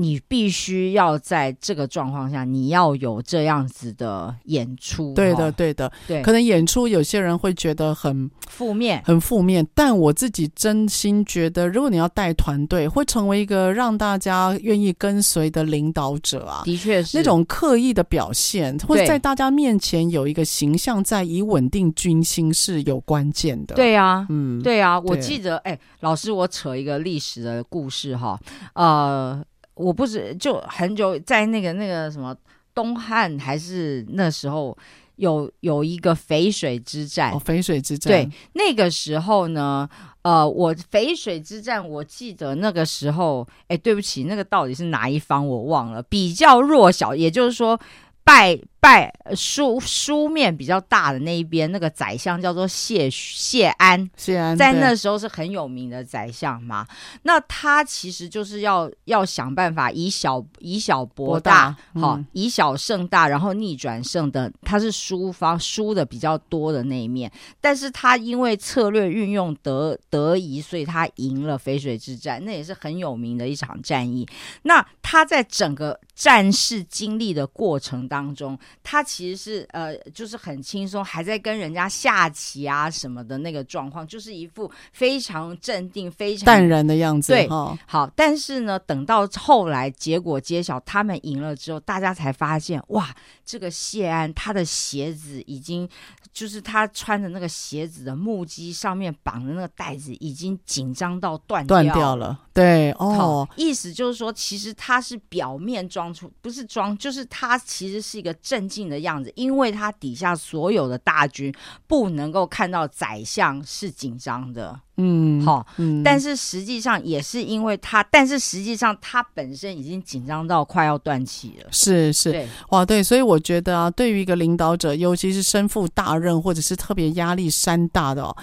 [0.00, 5.12] 你必须要在这个状况下，你要有这样子的演出。
[5.12, 6.22] 对的，对的，对。
[6.22, 9.66] 可能演出有些人会觉得很负面，很负面。
[9.74, 16.62] 但我自己真心觉得，如果你要带团队，会成为一个让大家愿意跟随的领导者啊。
[16.64, 17.18] 的确是。
[17.18, 23.74] 那种刻意的表现，或者在大家面前有一个形象，在以稳定军心是有关键的。
[23.74, 25.00] 对啊，嗯，对啊。
[25.00, 28.38] 我记得，哎，老师，我扯一个历史的故事哈，
[28.74, 29.44] 呃。
[29.78, 32.36] 我不是就很久在那个那个什么
[32.74, 34.76] 东汉还是那时候
[35.16, 38.12] 有有一个淝水之战哦，淝水之战。
[38.12, 39.88] 对，那个时候呢，
[40.22, 47.80] 呃，我淝水之战，我记得那个时候，哎，对不起，那个到底是哪一方我忘了，比较弱小，也就是说。
[48.24, 56.86] 败败书书面比较大的那一边，那个宰相叫做谢谢安，谢安在那时候是很有名的宰相嘛。
[57.22, 64.50] 那他其实就是要要想办法以小以小博大，好、嗯、以小胜大，然后逆转胜的。
[64.62, 74.26] 他是输方输的比较多的那一面，但是他因为策略运用得得宜，所以他赢了淝水之战，那也是很有名的一场战役。
[74.62, 87.32] 那他在整个战事经历的过程当中，他其实是呃，就是很轻松，还在跟人家下棋啊什么的那个状况，就是一副非常镇定、非常淡然的样子。
[87.32, 93.14] 对，哦、好，但是呢，等到后来结果揭晓，他们赢了之后，大家才发现，哇，
[93.44, 95.88] 这个谢安他的鞋子已经。
[96.30, 102.38] 就是他穿的那个鞋子的木屐上面绑的那个带子已经紧张到断掉，断掉了。
[102.58, 111.54] 对，哦，意思就是说，其实他是表面装出，不是装，就是他其实是一个镇静的样子，因为他底下所有的大军
[111.86, 114.80] 不能够看到宰相是紧张的。
[115.00, 121.68] 嗯，好，嗯，但是实际上也是因为他，但是实际上他本身已经紧张到快要断气了。
[121.70, 128.36] 是是，对哇，对，所以我觉得啊，对于一个领导者，尤其是身负大任或者是特别压力山大的哦，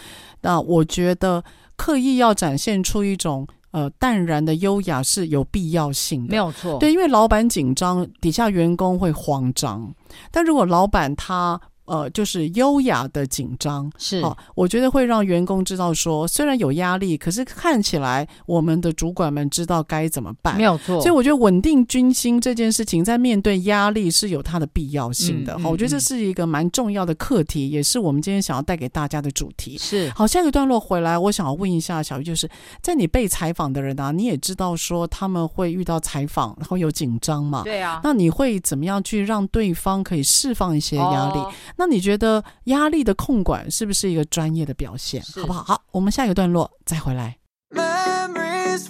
[0.44, 1.44] 那我觉得
[1.76, 3.46] 刻意要展现出一种
[3.76, 6.80] 呃淡然的优雅是有必要性的，没有错。
[6.80, 9.94] 对，因为老板紧张，底下员工会慌张，
[10.32, 11.60] 但如果老板他。
[11.86, 21.00] 呃，就是优雅的紧张是，哦，我觉得会让员工知道说，虽然有压力，可是看起来我们的主管们知道该怎么办，没有错。
[21.02, 25.54] 所以我觉得稳定军心这件事情，在面对压力是有它的必要性的。
[25.54, 29.78] 好，嗯嗯嗯，我觉得这是一个蛮重要的课题，也是我们今天想要带给大家的主题。
[29.78, 32.50] 是，好，下一个段落回来，我想要问一下小玉，就是
[32.82, 37.62] 在你被采访的人啊，你也知道说他们会遇到采访，然后有紧张嘛？
[37.64, 38.02] 对啊。
[38.04, 41.38] 那你会怎么样去让对方可以释放一些压力？
[41.38, 45.64] 哦那你觉得压力的控管是不是一个专业的表现好不好？
[45.64, 47.38] 好我们下一个段落再回来。
[47.72, 48.88] Memories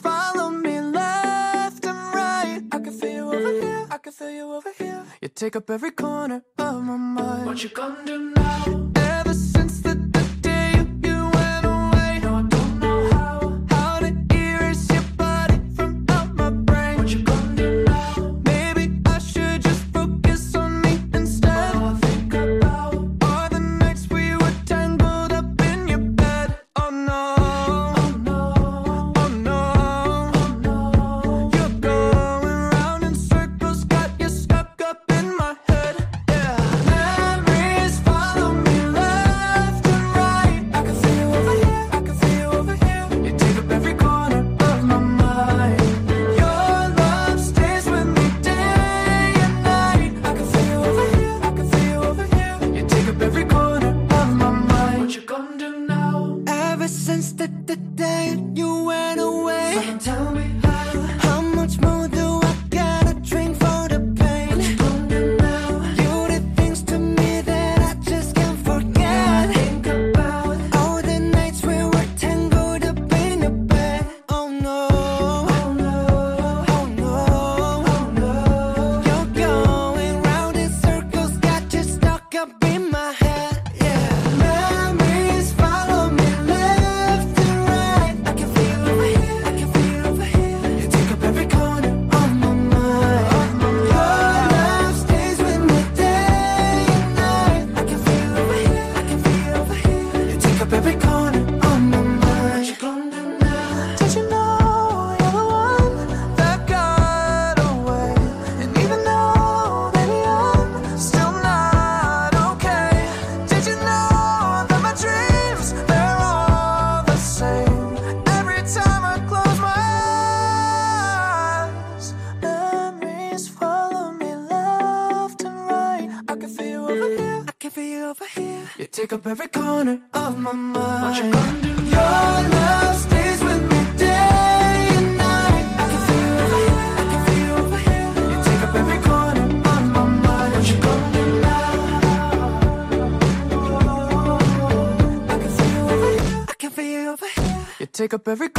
[148.26, 148.55] perfect.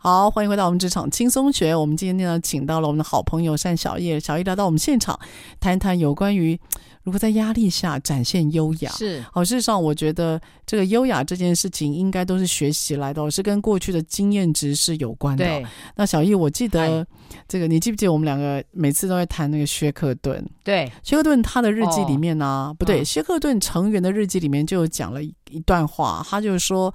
[0.00, 1.74] 好，欢迎回到我们职场轻松学。
[1.74, 5.18] 我们今天呢，请到了我们的好朋友单小叶，小叶来到我们现场，
[5.58, 6.56] 谈一谈有关于
[7.02, 8.92] 如何在压力下展现优雅。
[8.92, 15.44] 是，好，事实上，我觉得这个优雅这件事情，应该都是学习来的，是跟过去的经验值是有关的。
[15.44, 15.66] 对。
[15.96, 17.04] 那小叶，我记得
[17.48, 20.48] 这个，你记不记得我们两个每次都会谈那个薛克顿？
[20.62, 26.94] 对，薛克顿他的日记里面呢、啊，哦、不对，嗯、薛克顿成员的日记里面就讲了一段话，他就是说，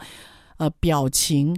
[0.56, 1.54] 呃，表情。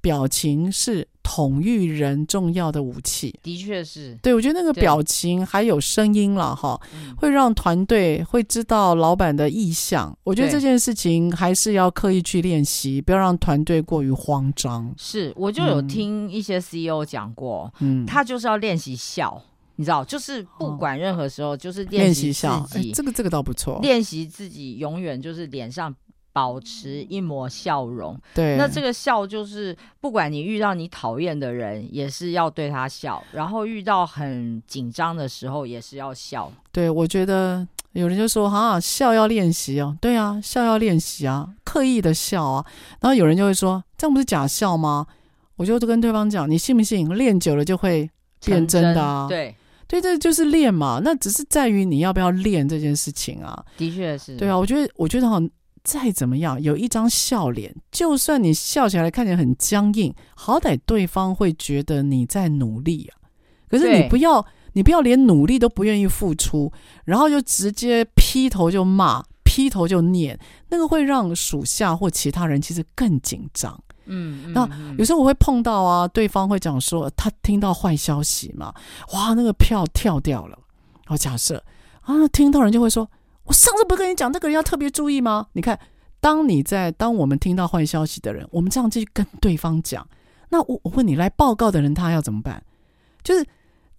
[0.00, 4.18] 表情是统御人重要的武器，的确是。
[4.22, 6.80] 对，我觉得那个表情还有声音了哈，
[7.16, 10.16] 会让团队会知道老板的意向。
[10.24, 14.92] 我觉得这件事情还是要刻意去练习，不要让团队过于慌张。
[14.96, 19.40] 是，我就有听一些 CEO 讲过，嗯，他就是要练习笑，
[19.76, 22.66] 你知道，就是不管任何时候，就是练习笑。
[22.74, 25.94] 哎，这个这个倒不错，练习自己永远就是脸上。
[26.32, 36.50] 保持一抹笑容，对，那这个笑就是，不管你遇到你讨厌的人，也是要对他笑；然后遇到很紧张的时候，也是要笑。
[36.70, 42.64] 对，我觉得有人就说啊，笑要练习哦，对啊，笑要练习啊，刻意的笑啊。
[43.00, 45.04] 然后有人就会说，这样不是假笑吗？
[45.56, 47.08] 我就都跟对方讲，你信不信？
[47.16, 48.08] 练久了就会
[48.44, 49.26] 变真的啊。
[49.28, 49.54] 对，
[49.88, 51.00] 对，这就是练嘛。
[51.02, 53.64] 那只是在于你要不要练这件事情啊。
[53.76, 54.36] 的确是。
[54.36, 55.50] 对啊，我觉得，我觉得好像。
[55.82, 63.16] 再怎么样，有一张笑脸，就算你笑起来看起来很僵硬，好歹对方会觉得你在努力啊。
[63.68, 66.70] 可是你不要，你不要连努力都不愿意付出，
[67.04, 73.82] 然后就直接劈头就骂，劈头就念，那个会让属下或其他人其实更紧张。
[74.06, 74.68] 嗯，嗯，那
[74.98, 78.74] 有时候我会碰到啊，对方会讲说他听到坏消息嘛，
[79.12, 80.58] 哇，那个票跳掉了。
[81.06, 81.64] 我，假设
[82.02, 83.08] 啊，听到人就会说。
[83.44, 85.48] 我上次不是跟你讲，那个人要特别注意吗？
[85.54, 85.78] 你看，
[86.20, 90.06] 当你在当我们听到坏消息的人，我们这样继续跟对方讲，
[90.50, 92.62] 那我我问你，来报告的人他要怎么办？
[93.24, 93.44] 就是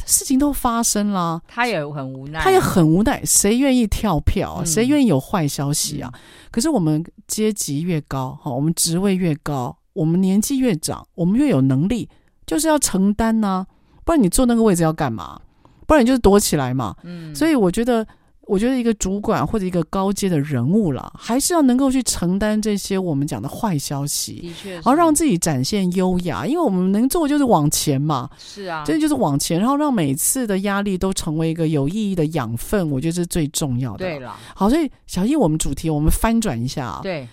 [0.05, 3.21] 事情都发生了，他也很无奈，他也很无奈。
[3.25, 4.63] 谁愿意跳票啊？
[4.63, 6.09] 谁愿意有坏消息啊？
[6.13, 6.19] 嗯、
[6.49, 12.07] 可是我们阶级越高，哈，我们职位越高，我们年纪越长，我们越有能力，
[12.45, 13.67] 就是要承担呐、啊。
[14.05, 15.41] 不然你坐那个位置要干嘛？
[15.85, 16.95] 不然你就是躲起来嘛。
[17.03, 18.07] 嗯，所以我觉得。
[18.47, 28.29] 我觉得一个主管或者一个高阶的人物了，还是要能够去承担这些我们讲的坏消息，的确，然后让自己展现优雅，因为我们能做就是往前嘛。
[28.37, 33.99] 是啊，这就是往前，然后让每次的压力都成为一个有意义的养分，我觉得这是最重要的。
[33.99, 36.99] 对了，好，所以小易，我们主题我们翻转一下啊。
[37.03, 37.27] 对，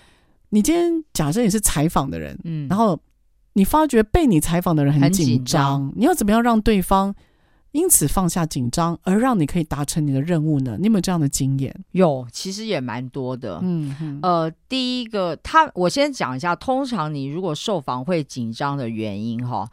[0.49, 2.97] 你今天假设你是采访的人，嗯，然后
[3.53, 7.13] 你发觉被你采访的人很紧张，很紧张，你要怎么样让对方？
[7.71, 10.75] 因此放下紧张，而让你可以达成你的任务呢？
[10.79, 11.73] 你有没有这样的经验？
[11.91, 13.59] 有，其实也蛮多的。
[13.61, 19.69] 嗯哼呃，第一个，他我先讲一下，通常你如果受访会紧张的原因，哈，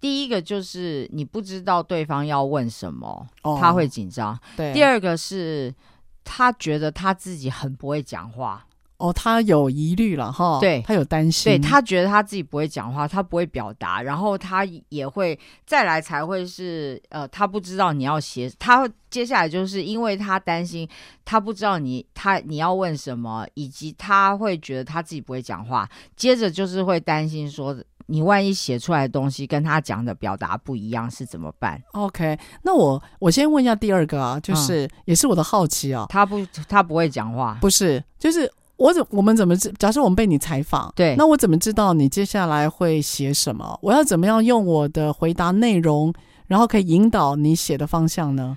[0.00, 4.38] 第一个就是你不知道对方要问什么，哦、他会紧张。
[4.56, 4.72] 对。
[4.72, 5.74] 第二个是
[6.22, 8.64] 他觉得他自己很不会讲话。
[9.00, 20.86] 哦，他有疑虑了哈，对，他有担心，对，他觉得他自己不会讲话，他不会表达，然后他也会再来才会是呃，他不知道你要写，他接下来就是因为他担心，
[21.24, 27.74] 他不知道你他你要问什么，以及他会觉得他自己不会讲话，接着就是会担心说
[28.06, 38.50] 你万一写出来的东西跟他讲的表达不一样是怎么办？OK，那我我先问一下第二个啊，就是、嗯、也是我的好奇啊，他不他不会讲话，不是就是。
[38.80, 39.70] 我怎我们怎么知？
[39.78, 43.78] 假设我们被你采访，对，那我怎么知道你接下来会写什么？
[43.82, 46.12] 我要怎么样用我的回答内容，
[46.46, 48.56] 然后可以引导你写的方向呢？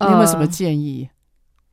[0.00, 1.08] 你有没有什么建议？
[1.10, 1.16] 呃，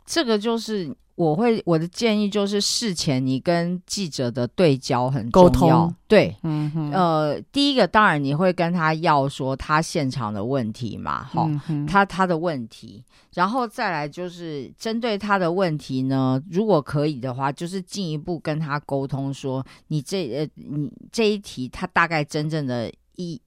[0.06, 0.96] 这个就是。
[1.18, 13.04] 我会我的建议就是事前你跟记者的对焦很重要，沟通，对，嗯哼，呃，第一个当然你会跟他要说他现场的问题嘛，哈、嗯，他他的问题，
[13.34, 23.42] 然后再来就是针对他的问题呢，如果可以的话，就是进一步跟他沟通说，你这呃你这一题他大概真正的意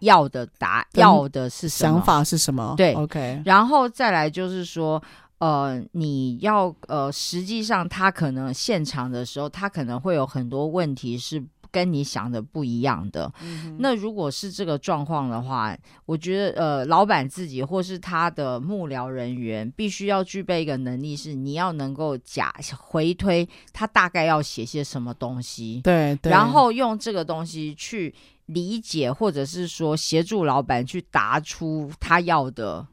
[0.00, 2.74] 要的答要的是什么想法是什么？
[2.76, 5.02] 对，OK，然后再来就是说。
[5.44, 13.30] 呃，你要呃，实际上他可能现场的时候，他可能会有很多问题是跟你想的不一样的。
[13.42, 15.76] 嗯、那如果是这个状况的话，
[16.06, 28.14] 我觉得呃，老板自己或是他的幕僚人员必须要具备一个能力，是你要能够假回推他大概要写些什么东西，对，对，然后用这个东西去
[28.46, 32.86] 理解，或者是说协助老板去答出他要的。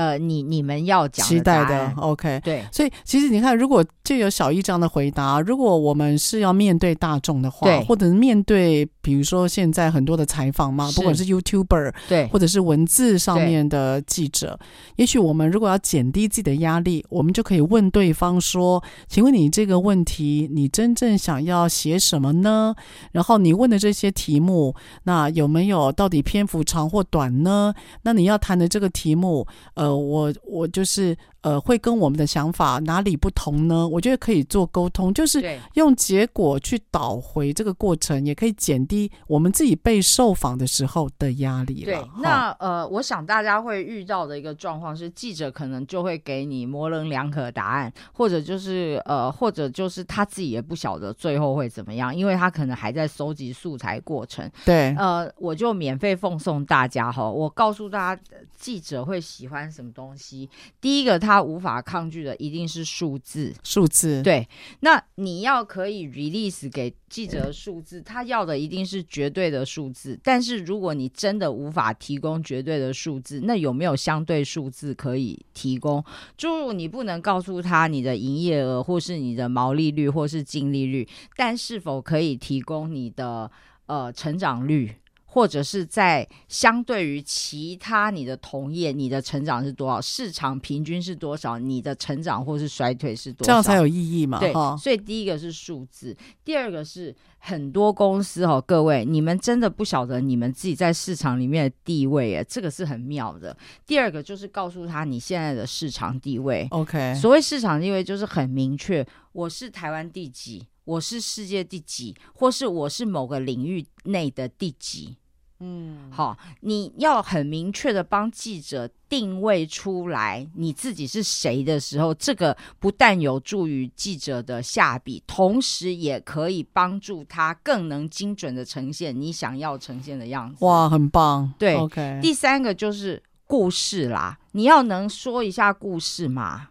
[0.00, 14.58] 呃，你你们要讲期待的，OK，对，所以其实你看，如果就有小一这样的回答，如果我们是要面对大众的话，对，或者面对比如说现在很多的采访嘛，不管是 YouTuber，对，或者是文字上面的记者，
[14.96, 22.74] 也许我们如果要减低自己的压力，我们就可以问对方说：“请问你这个问题，你真正想要写什么呢？
[23.12, 27.74] 然后你问的这些题目，那有没有到底篇幅长或短呢？
[28.04, 31.16] 那你要谈的这个题目。”呃，我我就是。
[31.42, 33.88] 呃，会跟我们的想法哪里不同呢？
[33.88, 41.86] 我觉得可以做沟通，就是用结果去导回这个过程，也可以减低我们自己被受访的时候的压力了。
[41.86, 54.46] 对，那呃，我想大家会遇到的一个状况是，记者可能就会给你模棱两可的答案，或者就是呃，或者就是他自己也不晓得最后会怎么样，因为他可能还在收集素材过程。
[54.66, 58.22] 对，呃，我就免费奉送大家哈，我告诉大家，
[58.58, 60.50] 记者会喜欢什么东西？
[60.82, 61.29] 第一个他。
[61.30, 64.48] 他无法抗拒的一定是数字，数字对。
[64.80, 70.18] 那你要可以 release 给记者数字，他要的一定是绝对的数字。
[70.24, 76.04] 但是如果你真的无法提供绝对的数字，那有没有相对数字可以提供？
[76.36, 81.06] 诸如你不能告诉他你的营业额，或是你的毛利率，或是净利率，
[81.36, 83.48] 但是否可以提供你的
[83.86, 84.96] 呃成长率？
[85.32, 90.00] 或者是在相对于其他你的同业，你的成长是多少？
[90.00, 91.56] 市场平均是多少？
[91.56, 93.46] 你的成长或是衰退是多少？
[93.46, 94.40] 这样才有意义嘛？
[94.40, 103.56] 对，所以第一个是数字，第二个是很多公司哦，各位你们真的不晓得你们自己在市场里面的地位耶，这个是很妙的。
[103.86, 106.66] 第二个就是告诉他你现在的市场地位。
[106.72, 115.16] OK，所谓市场地位就是很明确，我是台湾第几，我是世界第几，或是我是某个领域内的第几。
[115.62, 130.64] 嗯，好，你要很明确的帮记者定位出来你自己是谁的时候，这个不但有助于记者的下笔，同时也可以帮助他更能精准的呈现你想要呈现的样子。
[130.64, 131.52] 哇，很棒。
[131.58, 132.18] 对，OK。
[132.22, 136.69] 第三个就是故事啦，你要能说一下故事嘛。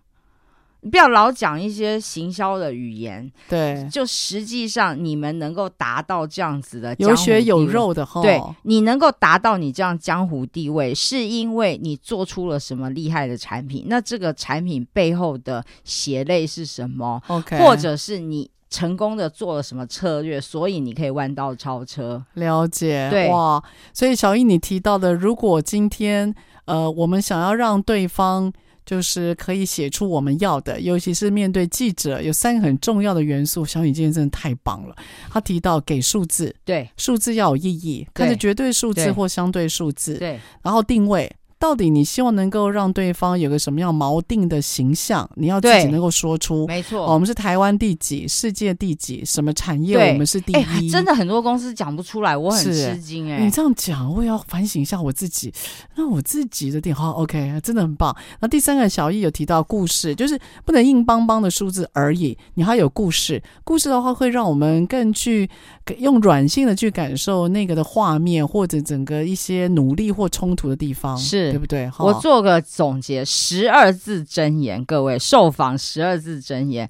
[0.81, 13.87] 你不要老讲一些行销的语言，对，就实际上你们能够达到这样子的有血有肉的哈，对，你能够达到你这样江湖地位，是因为你做出了什么厉害的产品？
[13.89, 22.23] 那这个产品背后的血泪是什么？OK，或者是你成功的做了什么策略，所以你可以弯道超车？
[22.35, 23.61] 了解，对哇，
[23.93, 28.53] 所以小易你提到的，如果今天呃，我们想要让对方。
[28.89, 33.63] 就是可以写出我们要的，尤其是面对记者，有三个很重要的元素。
[33.63, 34.95] 小雨今天真的太棒了，
[35.29, 41.31] 他提到给数字，对，数字要有意义，看着绝对数字或相对数字，对，然后定位。
[41.59, 45.29] 到底你希望能够让对方有个什么样锚定的形象？
[45.35, 46.65] 你要自己能够说出。
[46.67, 50.55] 没错，我们是台湾第几，世界第几，什么产业我们是第一？
[50.55, 53.43] 欸、真的很多公司讲不出来，我很吃惊哎、欸。
[53.43, 55.53] 你这样讲，我也要反省一下我自己。
[55.97, 58.15] 那我自己的电话 OK，真的很棒。
[58.39, 63.43] 那第三个，小易有提到故事，就是不能硬邦邦的数字而已，你还有故事。
[63.65, 65.49] 故事的话，会让我们更去
[65.97, 71.17] 用软性的去感受那个的画面，或者整个一些努力或冲突的地方。
[71.17, 71.51] 是。
[71.51, 71.89] 对不对？
[71.99, 76.89] 我做个总结，十二字真言，各位受访十二字真言，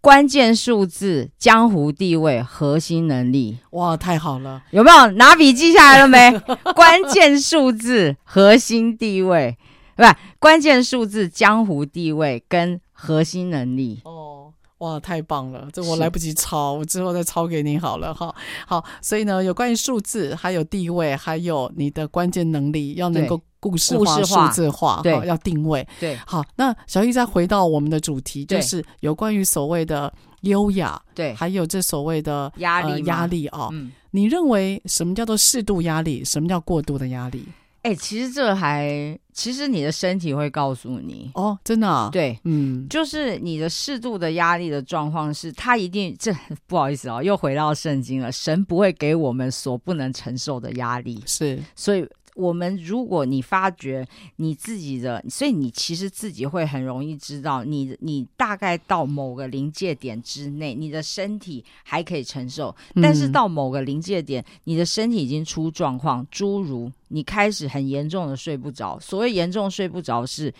[0.00, 3.58] 关键数字、江湖地位、核心能力。
[3.70, 4.62] 哇，太好了！
[4.70, 6.30] 有没有拿笔记下来了没？
[6.76, 9.56] 关键数字、核心地位，
[9.96, 14.00] 不是关键数字、江湖地位跟核心能力。
[14.04, 14.35] 哦。
[14.78, 15.66] 哇，太棒了！
[15.72, 18.34] 这我来不及抄，我之后再抄给你好了哈。
[18.66, 25.86] 好，所以呢，有关于数字，还有地位，还有你的关键能力，要能够故事化、数字化，对，要定位。
[25.98, 30.12] 对，好，那小易再回到我们的主题，就是有关于所谓的
[30.42, 33.90] 优雅，对，还有这所谓的压力、呃、压力啊、哦嗯。
[34.10, 36.22] 你认为什么叫做适度压力？
[36.24, 37.46] 什么叫过度的压力？
[37.86, 41.30] 哎、欸，其实这还，其实你的身体会告诉你。
[41.34, 46.34] 哦，真的啊，对，嗯，就是你的适度的压力的状况是，他一定这
[46.66, 52.04] 不好意思哦，又回到圣经了，神不会给我们所不能承受的压力，是，所以
[52.36, 54.06] 我们如果你发觉
[54.36, 69.00] 你自己的，所以你其实自己会很容易知道你，你你大概到某个临界点之内，你的身体还可以承受，但是到某个临界点，你的身体已经出状况，诸如你开始很严重的睡不着。
[69.00, 70.52] 所谓严重睡不着，是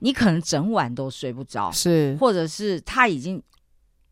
[0.00, 3.42] 你可能整晚都睡不着，是，或者是他已经。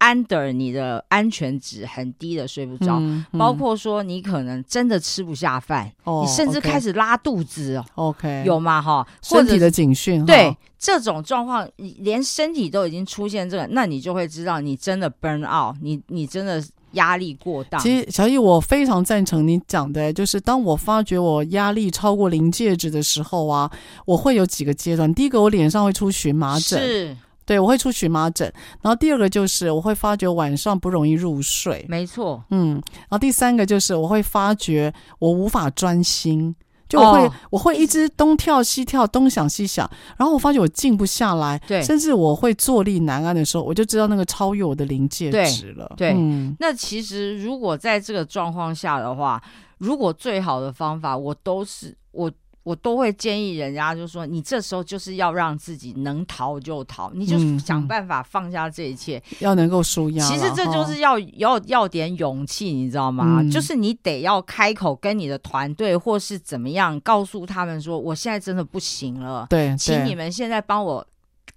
[0.03, 8.82] Under 你的安全值很低的睡不着，嗯嗯、包括说你可能真的吃不下饭，哦、你甚至开始拉肚子，OK，有吗？
[8.82, 16.61] 哈，身体的警讯，对齁这种状况，连身体都已经出现这个，那你就会知道你真的 burn out，你你真的
[16.94, 17.78] 压力过大。
[17.78, 23.70] 其实小易，我非常赞成你讲的，就是当我发觉我压力超过临界值的时候啊，
[24.05, 25.14] 我会有几个阶段。
[25.14, 26.80] 第一个，我脸上会出荨麻疹。
[26.80, 27.16] 是。
[27.45, 36.55] 对，我会出荨麻疹，然后第二个就是我会发觉晚上不容易入睡，没错，嗯，然后第三个就是我会发觉我无法专心，
[36.88, 49.43] 就我会、哦、我会一直东跳西跳，东想西想，然后我发觉我静不下来，对，甚至我会坐立难安的时候，我就知道那个超越我的临界值了，对，对嗯、那其实如果在这个状况下的话，
[49.78, 52.30] 如果最好的方法，我都是我。
[52.64, 60.24] 我都会建议人家，就是说，你这时候就是要让自己能逃就逃，你就想办法放下这一切，嗯、要能够舒压。
[60.24, 63.40] 其实这就是要要要点勇气，你知道吗？
[63.40, 71.04] 嗯、就是你得要开口跟你的团队或是怎么样，告诉他们说，我现在真的不行了，对，对请你们现在帮我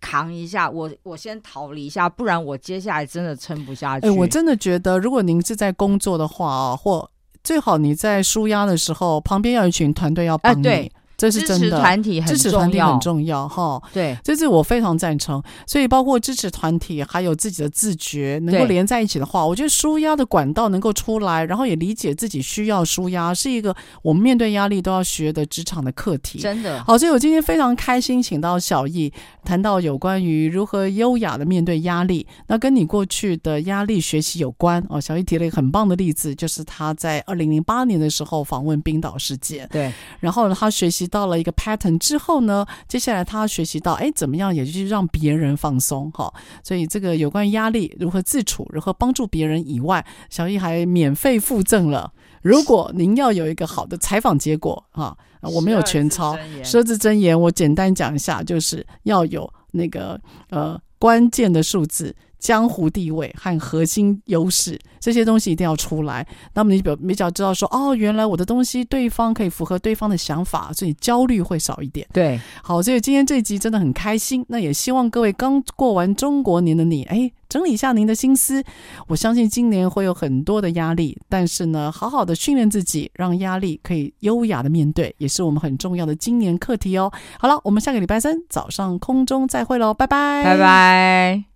[0.01, 4.07] 扛一下，我我先逃离一下，不然我接下来真的撑不下去。
[4.07, 7.07] 哎，我真的觉得，如果您是在工作的话啊，或
[7.43, 10.67] 最好你在舒压的时候，旁边要有一群团队要帮你。
[10.67, 13.81] 呃这是真的，支持团体很重要，支持团体很重要哈。
[13.93, 15.41] 对，这是我非常赞成。
[15.65, 26.39] 所以包括支持团体，还有自己的自觉，能够连在一起的话，我觉得舒压的管道能够出来，然后也理解自己需要舒压，是一个我们面对压力都要学的职场的课题。
[26.39, 26.83] 真的。
[26.83, 29.11] 好，所以我今天非常开心，请到小易
[29.43, 34.99] 谈到有关于如何优雅的面对压力，那跟你过去的压力学习有关哦。
[34.99, 39.67] 小易提了一个很棒的例子，就是他在二零零八年的时候访问冰岛事件。
[39.71, 41.97] 对，然后呢，他学习到了一个 pattern。
[41.97, 46.33] 之后呢，接下来他要学习到，哎，怎么样，也就是让别人放松哈。
[46.63, 52.11] 所以这个有关压力如何自处，如何帮助别人以外，小易还免费附赠了。
[52.41, 62.15] 如果您要有一个好的采访结果哈，我没有全抄，十二字真言我简单讲一下，就是要有那个呃关键的数字。
[62.45, 66.23] 江湖地位和核心优势这些东西一定要出来，
[66.53, 72.07] 那么你比比较知道说，哦，原来我的东西对方可以符合对方的想法，所以焦虑会少一点。
[72.13, 74.45] 对，好，所以今天这一集真的很开心。
[74.47, 78.63] 那也希望各位刚过完中国年的你，哎，整理一下您的心思。
[79.07, 87.11] 我相信今年会有很多的压力，但是呢，好好的训练自己，让压力可以优雅的面对，也是我们很重要的今年课题哦。
[87.39, 91.54] 好了，我们下个礼拜三早上空中再会喽，拜拜，拜拜。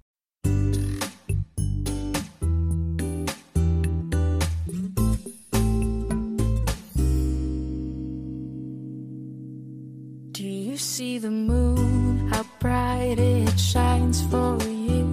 [10.39, 15.03] Do you see the moon, how bright it shines for you,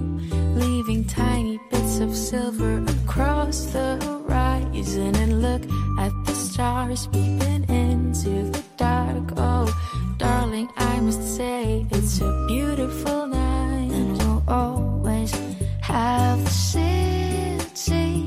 [0.55, 5.15] leaving tiny bits of silver across the horizon.
[5.15, 5.63] And look
[5.99, 9.33] at the stars peeping into the dark.
[9.35, 9.67] Oh,
[10.17, 14.96] darling, I must say it's a beautiful night, and we'll always
[15.97, 18.26] have the city